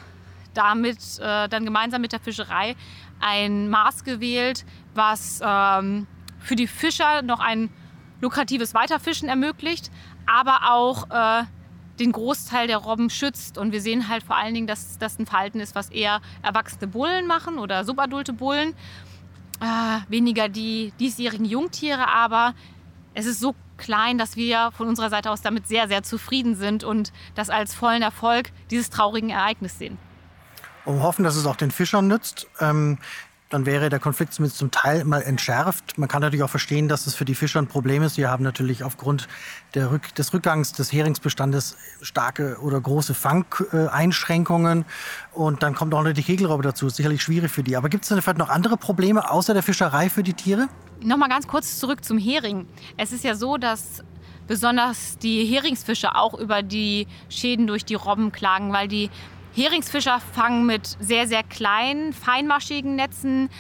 damit 0.55 0.99
äh, 1.21 1.49
dann 1.49 1.65
gemeinsam 1.65 2.03
mit 2.03 2.13
der 2.13 2.21
Fischerei 2.21 2.75
ein 3.23 3.71
Maß 3.71 4.05
gewählt, 4.05 4.65
was 4.95 5.41
ähm, 5.43 6.07
für 6.39 6.57
die 6.57 6.67
Fischer 6.67 7.23
noch 7.23 7.41
ein 7.41 7.71
lukratives 8.21 8.75
Weiterfischen 8.75 9.29
ermöglicht, 9.29 9.91
aber 10.27 10.73
auch 10.73 11.11
äh, 11.11 11.45
den 11.99 12.13
Großteil 12.13 12.67
der 12.67 12.79
Robben 12.79 13.11
schützt. 13.11 13.59
Und 13.59 13.73
wir 13.73 13.81
sehen 13.81 14.09
halt 14.09 14.23
vor 14.23 14.37
allen 14.37 14.55
Dingen, 14.55 14.67
dass 14.67 14.99
das 14.99 15.19
ein 15.19 15.27
Verhalten 15.27 15.61
ist, 15.61 15.75
was 15.75 15.91
eher 15.91 16.21
erwachsene 16.43 16.87
Bullen 16.87 17.27
machen 17.27 17.59
oder 17.59 17.85
subadulte 17.85 18.33
Bullen. 18.33 18.75
Äh, 19.61 20.01
weniger 20.09 20.49
die 20.49 20.93
diesjährigen 20.99 21.45
Jungtiere, 21.47 22.09
aber 22.09 22.55
es 23.15 23.27
ist 23.27 23.41
so 23.41 23.55
klein, 23.77 24.19
dass 24.19 24.37
wir 24.37 24.71
von 24.73 24.89
unserer 24.89 25.11
Seite 25.11 25.31
aus 25.31 25.43
damit 25.43 25.69
sehr, 25.69 25.89
sehr 25.89 26.03
zufrieden 26.03 26.55
sind 26.55 26.85
und 26.85 27.13
das 27.35 27.51
als 27.51 27.75
vollen 27.75 28.03
Erfolg 28.03 28.51
dieses 28.71 28.91
traurigen 28.91 29.31
Ereignisses 29.31 29.79
sehen. 29.79 29.99
Und 30.85 31.03
hoffen, 31.03 31.25
dass 31.25 31.37
es 31.37 31.47
auch 31.47 31.57
den 31.57 31.71
Fischern 31.71 32.09
nützt. 32.09 32.47
Ähm, 32.61 32.99
dann 33.53 33.67
wäre 33.67 33.91
der 33.91 33.99
Konflikt 33.99 34.33
zumindest 34.33 34.59
zum 34.59 34.71
Teil 34.71 35.05
mal 35.05 35.21
entschärft. 35.21 35.99
Man 35.99 36.09
kann 36.09 36.23
natürlich 36.23 36.43
auch 36.43 36.51
verstehen, 36.51 36.89
dass 36.89 37.07
es 37.07 37.15
für 37.15 37.27
die 37.27 37.35
Fischer 37.35 37.61
ein 37.61 37.67
Problem 37.67 38.03
ist. 38.03 38.17
Wir 38.17 38.31
haben 38.31 38.43
natürlich 38.43 38.83
aufgrund 38.83 39.29
Rück 39.77 40.15
des 40.15 40.33
Rückgangs 40.33 40.73
des 40.73 40.91
Heringsbestandes 40.91 41.77
starke 42.01 42.57
oder 42.63 42.81
große 42.81 43.13
Fangeinschränkungen. 43.13 44.87
Und 45.33 45.63
dann 45.63 45.75
kommt 45.75 45.93
auch 45.93 46.03
noch 46.03 46.15
die 46.15 46.23
Kegelrobbe 46.23 46.63
dazu. 46.63 46.87
Ist 46.87 46.97
sicherlich 46.97 47.23
schwierig 47.23 47.51
für 47.51 47.63
die. 47.63 47.77
Aber 47.77 47.91
gibt 47.91 48.05
es 48.05 48.09
vielleicht 48.09 48.39
noch 48.39 48.49
andere 48.49 48.79
Probleme 48.79 49.31
außer 49.31 49.53
der 49.53 49.63
Fischerei 49.63 50.09
für 50.09 50.23
die 50.23 50.35
Tiere? 50.35 50.69
Nochmal 51.03 51.29
ganz 51.29 51.47
kurz 51.47 51.79
zurück 51.79 52.07
zum 52.07 52.17
Hering. 52.17 52.67
Es 52.97 53.13
ist 53.13 53.23
ja 53.23 53.35
so, 53.35 53.59
dass 53.59 54.03
besonders 54.47 55.19
die 55.19 55.45
Heringsfische 55.45 56.15
auch 56.15 56.33
über 56.33 56.63
die 56.63 57.07
Schäden 57.29 57.67
durch 57.67 57.85
die 57.85 57.97
Robben 57.97 58.33
klagen, 58.33 58.73
weil 58.73 58.89
die 58.89 59.11
Heringsfischer 59.55 60.21
fangen 60.21 60.67
mit 60.67 60.97
sehr, 61.01 61.27
sehr 61.27 61.43
kleinen, 61.43 62.13
feinmaschigen 62.13 62.97
Netzen, 62.97 63.51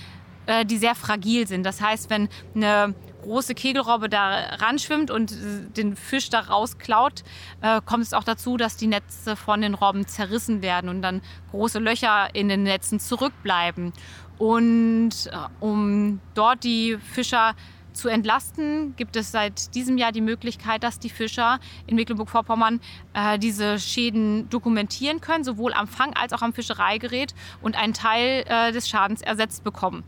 äh, 0.46 0.64
die 0.64 0.78
sehr 0.78 0.94
fragil 0.94 1.46
sind. 1.46 1.64
Das 1.64 1.80
heißt, 1.80 2.08
wenn 2.10 2.28
eine 2.54 2.94
große 3.22 3.54
Kegelrobbe 3.54 4.08
da 4.08 4.56
ranschwimmt 4.56 5.10
und 5.10 5.34
den 5.76 5.96
Fisch 5.96 6.28
da 6.28 6.40
rausklaut, 6.40 7.22
äh, 7.60 7.80
kommt 7.84 8.02
es 8.02 8.14
auch 8.14 8.24
dazu, 8.24 8.56
dass 8.56 8.76
die 8.76 8.88
Netze 8.88 9.36
von 9.36 9.60
den 9.60 9.74
Robben 9.74 10.06
zerrissen 10.06 10.62
werden 10.62 10.90
und 10.90 11.02
dann 11.02 11.22
große 11.50 11.78
Löcher 11.78 12.34
in 12.34 12.48
den 12.48 12.64
Netzen 12.64 12.98
zurückbleiben. 12.98 13.92
Und 14.38 15.10
äh, 15.26 15.36
um 15.60 16.20
dort 16.34 16.64
die 16.64 16.98
Fischer 16.98 17.54
zu 17.92 18.08
entlasten, 18.08 18.94
gibt 18.96 19.16
es 19.16 19.30
seit 19.32 19.74
diesem 19.74 19.98
Jahr 19.98 20.12
die 20.12 20.20
Möglichkeit, 20.20 20.82
dass 20.82 20.98
die 20.98 21.10
Fischer 21.10 21.60
in 21.86 21.96
Mecklenburg-Vorpommern 21.96 22.80
äh, 23.14 23.38
diese 23.38 23.78
Schäden 23.78 24.48
dokumentieren 24.48 25.20
können, 25.20 25.44
sowohl 25.44 25.72
am 25.72 25.86
Fang 25.86 26.14
als 26.14 26.32
auch 26.32 26.42
am 26.42 26.52
Fischereigerät 26.52 27.34
und 27.60 27.76
einen 27.76 27.94
Teil 27.94 28.44
äh, 28.46 28.72
des 28.72 28.88
Schadens 28.88 29.22
ersetzt 29.22 29.64
bekommen. 29.64 30.04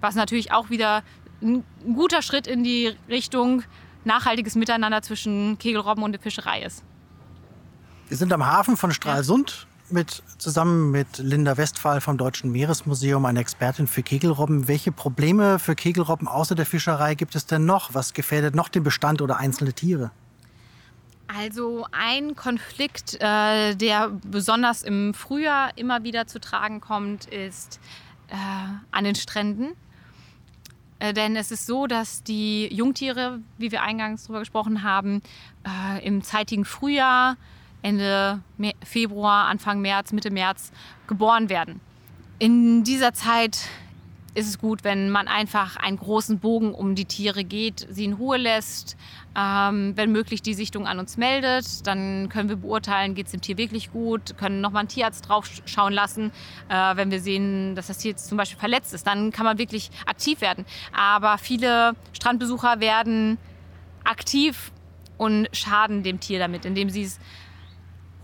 Was 0.00 0.14
natürlich 0.14 0.52
auch 0.52 0.70
wieder 0.70 1.02
ein 1.42 1.64
guter 1.94 2.22
Schritt 2.22 2.46
in 2.46 2.64
die 2.64 2.94
Richtung 3.08 3.62
nachhaltiges 4.04 4.54
Miteinander 4.54 5.02
zwischen 5.02 5.58
Kegelrobben 5.58 6.04
und 6.04 6.12
der 6.12 6.20
Fischerei 6.20 6.62
ist. 6.62 6.84
Wir 8.08 8.16
sind 8.16 8.32
am 8.32 8.44
Hafen 8.44 8.76
von 8.76 8.92
Stralsund 8.92 9.66
mit, 9.94 10.22
zusammen 10.36 10.90
mit 10.90 11.16
Linda 11.16 11.56
Westphal 11.56 12.02
vom 12.02 12.18
Deutschen 12.18 12.52
Meeresmuseum, 12.52 13.24
eine 13.24 13.40
Expertin 13.40 13.86
für 13.86 14.02
Kegelrobben. 14.02 14.68
Welche 14.68 14.92
Probleme 14.92 15.58
für 15.58 15.74
Kegelrobben 15.74 16.28
außer 16.28 16.54
der 16.54 16.66
Fischerei 16.66 17.14
gibt 17.14 17.34
es 17.34 17.46
denn 17.46 17.64
noch? 17.64 17.94
Was 17.94 18.12
gefährdet 18.12 18.54
noch 18.54 18.68
den 18.68 18.82
Bestand 18.82 19.22
oder 19.22 19.38
einzelne 19.38 19.72
Tiere? 19.72 20.10
Also 21.26 21.86
ein 21.92 22.36
Konflikt, 22.36 23.14
äh, 23.20 23.74
der 23.74 24.10
besonders 24.26 24.82
im 24.82 25.14
Frühjahr 25.14 25.70
immer 25.76 26.02
wieder 26.02 26.26
zu 26.26 26.38
tragen 26.38 26.82
kommt, 26.82 27.24
ist 27.26 27.80
äh, 28.28 28.34
an 28.90 29.04
den 29.04 29.14
Stränden. 29.14 29.72
Äh, 30.98 31.14
denn 31.14 31.36
es 31.36 31.50
ist 31.50 31.66
so, 31.66 31.86
dass 31.86 32.22
die 32.22 32.66
Jungtiere, 32.74 33.40
wie 33.58 33.72
wir 33.72 33.82
eingangs 33.82 34.24
darüber 34.24 34.40
gesprochen 34.40 34.82
haben, 34.82 35.22
äh, 35.64 36.04
im 36.06 36.22
zeitigen 36.22 36.64
Frühjahr 36.64 37.36
Ende 37.84 38.40
Februar, 38.82 39.44
Anfang 39.46 39.80
März, 39.82 40.12
Mitte 40.12 40.30
März 40.30 40.72
geboren 41.06 41.50
werden. 41.50 41.80
In 42.38 42.82
dieser 42.82 43.12
Zeit 43.12 43.68
ist 44.34 44.48
es 44.48 44.58
gut, 44.58 44.84
wenn 44.84 45.10
man 45.10 45.28
einfach 45.28 45.76
einen 45.76 45.98
großen 45.98 46.40
Bogen 46.40 46.74
um 46.74 46.94
die 46.94 47.04
Tiere 47.04 47.44
geht, 47.44 47.86
sie 47.90 48.04
in 48.04 48.14
Ruhe 48.14 48.36
lässt, 48.36 48.96
ähm, 49.36 49.92
wenn 49.96 50.10
möglich 50.10 50.42
die 50.42 50.54
Sichtung 50.54 50.86
an 50.86 50.98
uns 50.98 51.16
meldet. 51.16 51.86
Dann 51.86 52.28
können 52.30 52.48
wir 52.48 52.56
beurteilen, 52.56 53.14
geht 53.14 53.26
es 53.26 53.32
dem 53.32 53.42
Tier 53.42 53.58
wirklich 53.58 53.92
gut, 53.92 54.36
können 54.38 54.60
nochmal 54.60 54.80
einen 54.80 54.88
Tierarzt 54.88 55.28
drauf 55.28 55.48
schauen 55.66 55.92
lassen. 55.92 56.32
Äh, 56.68 56.96
wenn 56.96 57.10
wir 57.10 57.20
sehen, 57.20 57.76
dass 57.76 57.88
das 57.88 57.98
Tier 57.98 58.12
jetzt 58.12 58.28
zum 58.28 58.38
Beispiel 58.38 58.58
verletzt 58.58 58.94
ist, 58.94 59.06
dann 59.06 59.30
kann 59.30 59.44
man 59.44 59.58
wirklich 59.58 59.90
aktiv 60.06 60.40
werden. 60.40 60.64
Aber 60.92 61.38
viele 61.38 61.92
Strandbesucher 62.12 62.80
werden 62.80 63.38
aktiv 64.04 64.72
und 65.16 65.48
schaden 65.52 66.02
dem 66.02 66.18
Tier 66.18 66.38
damit, 66.38 66.64
indem 66.64 66.90
sie 66.90 67.04
es 67.04 67.20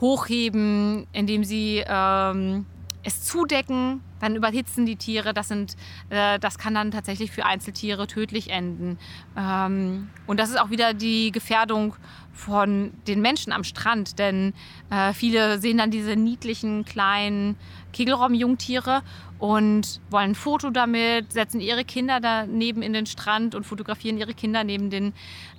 hochheben, 0.01 1.07
indem 1.13 1.45
sie 1.45 1.85
ähm, 1.87 2.67
es 3.03 3.23
zudecken, 3.23 4.03
dann 4.21 4.37
überhitzen 4.37 4.87
die 4.87 4.97
Tiere. 4.97 5.33
Das, 5.33 5.49
sind, 5.49 5.77
äh, 6.11 6.39
das 6.39 6.59
kann 6.59 6.75
dann 6.75 6.91
tatsächlich 6.91 7.31
für 7.31 7.47
Einzeltiere 7.47 8.07
tödlich 8.07 8.51
enden. 8.51 8.99
Ähm, 9.37 10.09
und 10.27 10.39
das 10.39 10.51
ist 10.51 10.61
auch 10.61 10.71
wieder 10.71 10.95
die 10.95 11.33
Gefährdung 11.33 11.95
von 12.33 12.93
den 13.07 13.21
Menschen 13.21 13.53
am 13.53 13.65
Strand, 13.65 14.19
denn 14.19 14.55
äh, 14.91 15.13
viele 15.13 15.59
sehen 15.59 15.79
dann 15.79 15.91
diese 15.91 16.17
niedlichen 16.17 16.85
kleinen 16.85 17.57
Kegelrobbenjungtiere 17.93 19.03
und 19.39 20.01
wollen 20.11 20.31
ein 20.31 20.35
Foto 20.35 20.71
damit, 20.71 21.33
setzen 21.33 21.61
ihre 21.61 21.85
Kinder 21.85 22.21
daneben 22.21 22.83
in 22.83 22.93
den 22.93 23.07
Strand 23.07 23.55
und 23.55 23.65
fotografieren 23.65 24.17
ihre 24.17 24.35
Kinder 24.35 24.65
neben 24.65 24.91
den 24.91 25.13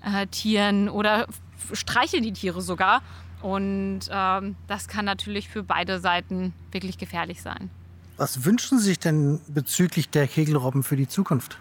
äh, 0.03 0.27
Tieren 0.27 0.89
oder 0.89 1.27
streicheln 1.73 2.23
die 2.23 2.33
Tiere 2.33 2.61
sogar. 2.61 3.01
Und 3.41 4.01
ähm, 4.11 4.55
das 4.67 4.87
kann 4.87 5.05
natürlich 5.05 5.49
für 5.49 5.63
beide 5.63 5.99
Seiten 5.99 6.53
wirklich 6.71 6.97
gefährlich 6.97 7.41
sein. 7.41 7.69
Was 8.17 8.45
wünschen 8.45 8.77
Sie 8.77 8.85
sich 8.85 8.99
denn 8.99 9.39
bezüglich 9.47 10.09
der 10.09 10.27
Kegelrobben 10.27 10.83
für 10.83 10.95
die 10.95 11.07
Zukunft? 11.07 11.57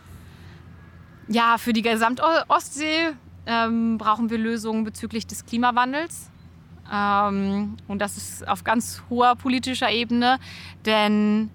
Ja, 1.28 1.56
für 1.58 1.72
die 1.72 1.82
Gesamtostsee 1.82 3.12
ähm, 3.46 3.98
brauchen 3.98 4.30
wir 4.30 4.38
Lösungen 4.38 4.84
bezüglich 4.84 5.26
des 5.26 5.46
Klimawandels. 5.46 6.28
Ähm, 6.92 7.76
und 7.88 8.00
das 8.00 8.16
ist 8.16 8.48
auf 8.48 8.64
ganz 8.64 9.02
hoher 9.08 9.36
politischer 9.36 9.90
Ebene. 9.90 10.38
Denn 10.84 11.50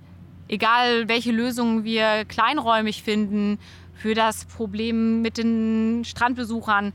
egal 0.48 1.08
welche 1.08 1.32
Lösungen 1.32 1.84
wir 1.84 2.26
kleinräumig 2.26 3.04
finden 3.04 3.60
für 3.94 4.14
das 4.14 4.46
Problem 4.46 5.22
mit 5.22 5.38
den 5.38 6.04
Strandbesuchern, 6.06 6.94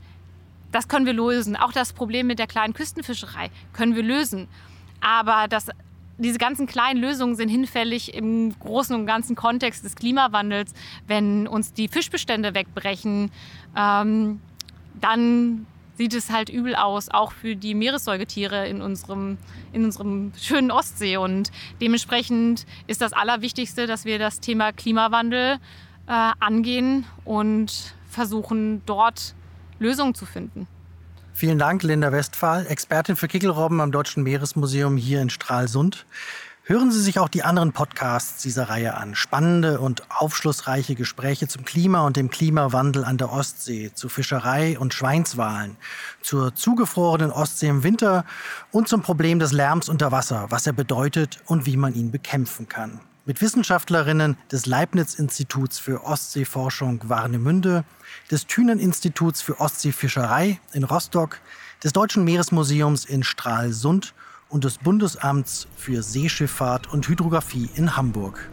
das 0.71 0.87
können 0.87 1.05
wir 1.05 1.13
lösen. 1.13 1.55
Auch 1.55 1.71
das 1.71 1.93
Problem 1.93 2.27
mit 2.27 2.39
der 2.39 2.47
kleinen 2.47 2.73
Küstenfischerei 2.73 3.51
können 3.73 3.95
wir 3.95 4.03
lösen. 4.03 4.47
Aber 5.01 5.47
das, 5.47 5.69
diese 6.17 6.37
ganzen 6.37 6.67
kleinen 6.67 6.99
Lösungen 6.99 7.35
sind 7.35 7.49
hinfällig 7.49 8.13
im 8.13 8.57
großen 8.59 8.95
und 8.95 9.05
ganzen 9.05 9.35
Kontext 9.35 9.83
des 9.83 9.95
Klimawandels. 9.95 10.73
Wenn 11.07 11.47
uns 11.47 11.73
die 11.73 11.87
Fischbestände 11.87 12.53
wegbrechen, 12.53 13.31
ähm, 13.75 14.39
dann 14.99 15.65
sieht 15.95 16.13
es 16.13 16.31
halt 16.31 16.49
übel 16.49 16.75
aus, 16.75 17.09
auch 17.09 17.31
für 17.31 17.55
die 17.55 17.75
Meeressäugetiere 17.75 18.67
in 18.67 18.81
unserem, 18.81 19.37
in 19.73 19.85
unserem 19.85 20.31
schönen 20.39 20.71
Ostsee. 20.71 21.17
Und 21.17 21.51
dementsprechend 21.79 22.65
ist 22.87 23.01
das 23.01 23.13
Allerwichtigste, 23.13 23.87
dass 23.87 24.05
wir 24.05 24.17
das 24.17 24.39
Thema 24.39 24.71
Klimawandel 24.71 25.57
äh, 26.07 26.31
angehen 26.39 27.05
und 27.23 27.93
versuchen, 28.09 28.81
dort 28.85 29.35
Lösungen 29.81 30.15
zu 30.15 30.25
finden. 30.25 30.67
Vielen 31.33 31.57
Dank, 31.57 31.81
Linda 31.81 32.11
Westphal, 32.11 32.67
Expertin 32.67 33.15
für 33.15 33.27
Kickelrobben 33.27 33.81
am 33.81 33.91
Deutschen 33.91 34.23
Meeresmuseum 34.23 34.95
hier 34.95 35.21
in 35.21 35.29
Stralsund. 35.29 36.05
Hören 36.63 36.91
Sie 36.91 37.01
sich 37.01 37.17
auch 37.17 37.29
die 37.29 37.41
anderen 37.41 37.73
Podcasts 37.73 38.43
dieser 38.43 38.69
Reihe 38.69 38.93
an. 38.93 39.15
Spannende 39.15 39.79
und 39.79 40.03
aufschlussreiche 40.11 40.93
Gespräche 40.93 41.47
zum 41.47 41.65
Klima 41.65 42.05
und 42.05 42.15
dem 42.15 42.29
Klimawandel 42.29 43.03
an 43.03 43.17
der 43.17 43.31
Ostsee, 43.31 43.91
zu 43.93 44.07
Fischerei 44.07 44.77
und 44.77 44.93
Schweinswahlen, 44.93 45.75
zur 46.21 46.53
zugefrorenen 46.53 47.31
Ostsee 47.31 47.67
im 47.67 47.83
Winter 47.83 48.25
und 48.71 48.87
zum 48.87 49.01
Problem 49.01 49.39
des 49.39 49.51
Lärms 49.51 49.89
unter 49.89 50.11
Wasser, 50.11 50.45
was 50.49 50.67
er 50.67 50.73
bedeutet 50.73 51.39
und 51.47 51.65
wie 51.65 51.77
man 51.77 51.95
ihn 51.95 52.11
bekämpfen 52.11 52.69
kann. 52.69 52.99
Mit 53.31 53.41
Wissenschaftlerinnen 53.41 54.35
des 54.51 54.65
Leibniz-Instituts 54.65 55.79
für 55.79 56.03
Ostseeforschung 56.03 56.99
Warnemünde, 57.05 57.85
des 58.29 58.45
Thünen-Instituts 58.45 59.41
für 59.41 59.61
Ostseefischerei 59.61 60.59
in 60.73 60.83
Rostock, 60.83 61.39
des 61.81 61.93
Deutschen 61.93 62.25
Meeresmuseums 62.25 63.05
in 63.05 63.23
Stralsund 63.23 64.13
und 64.49 64.65
des 64.65 64.79
Bundesamts 64.79 65.69
für 65.77 66.03
Seeschifffahrt 66.03 66.91
und 66.91 67.07
Hydrographie 67.07 67.69
in 67.75 67.95
Hamburg. 67.95 68.49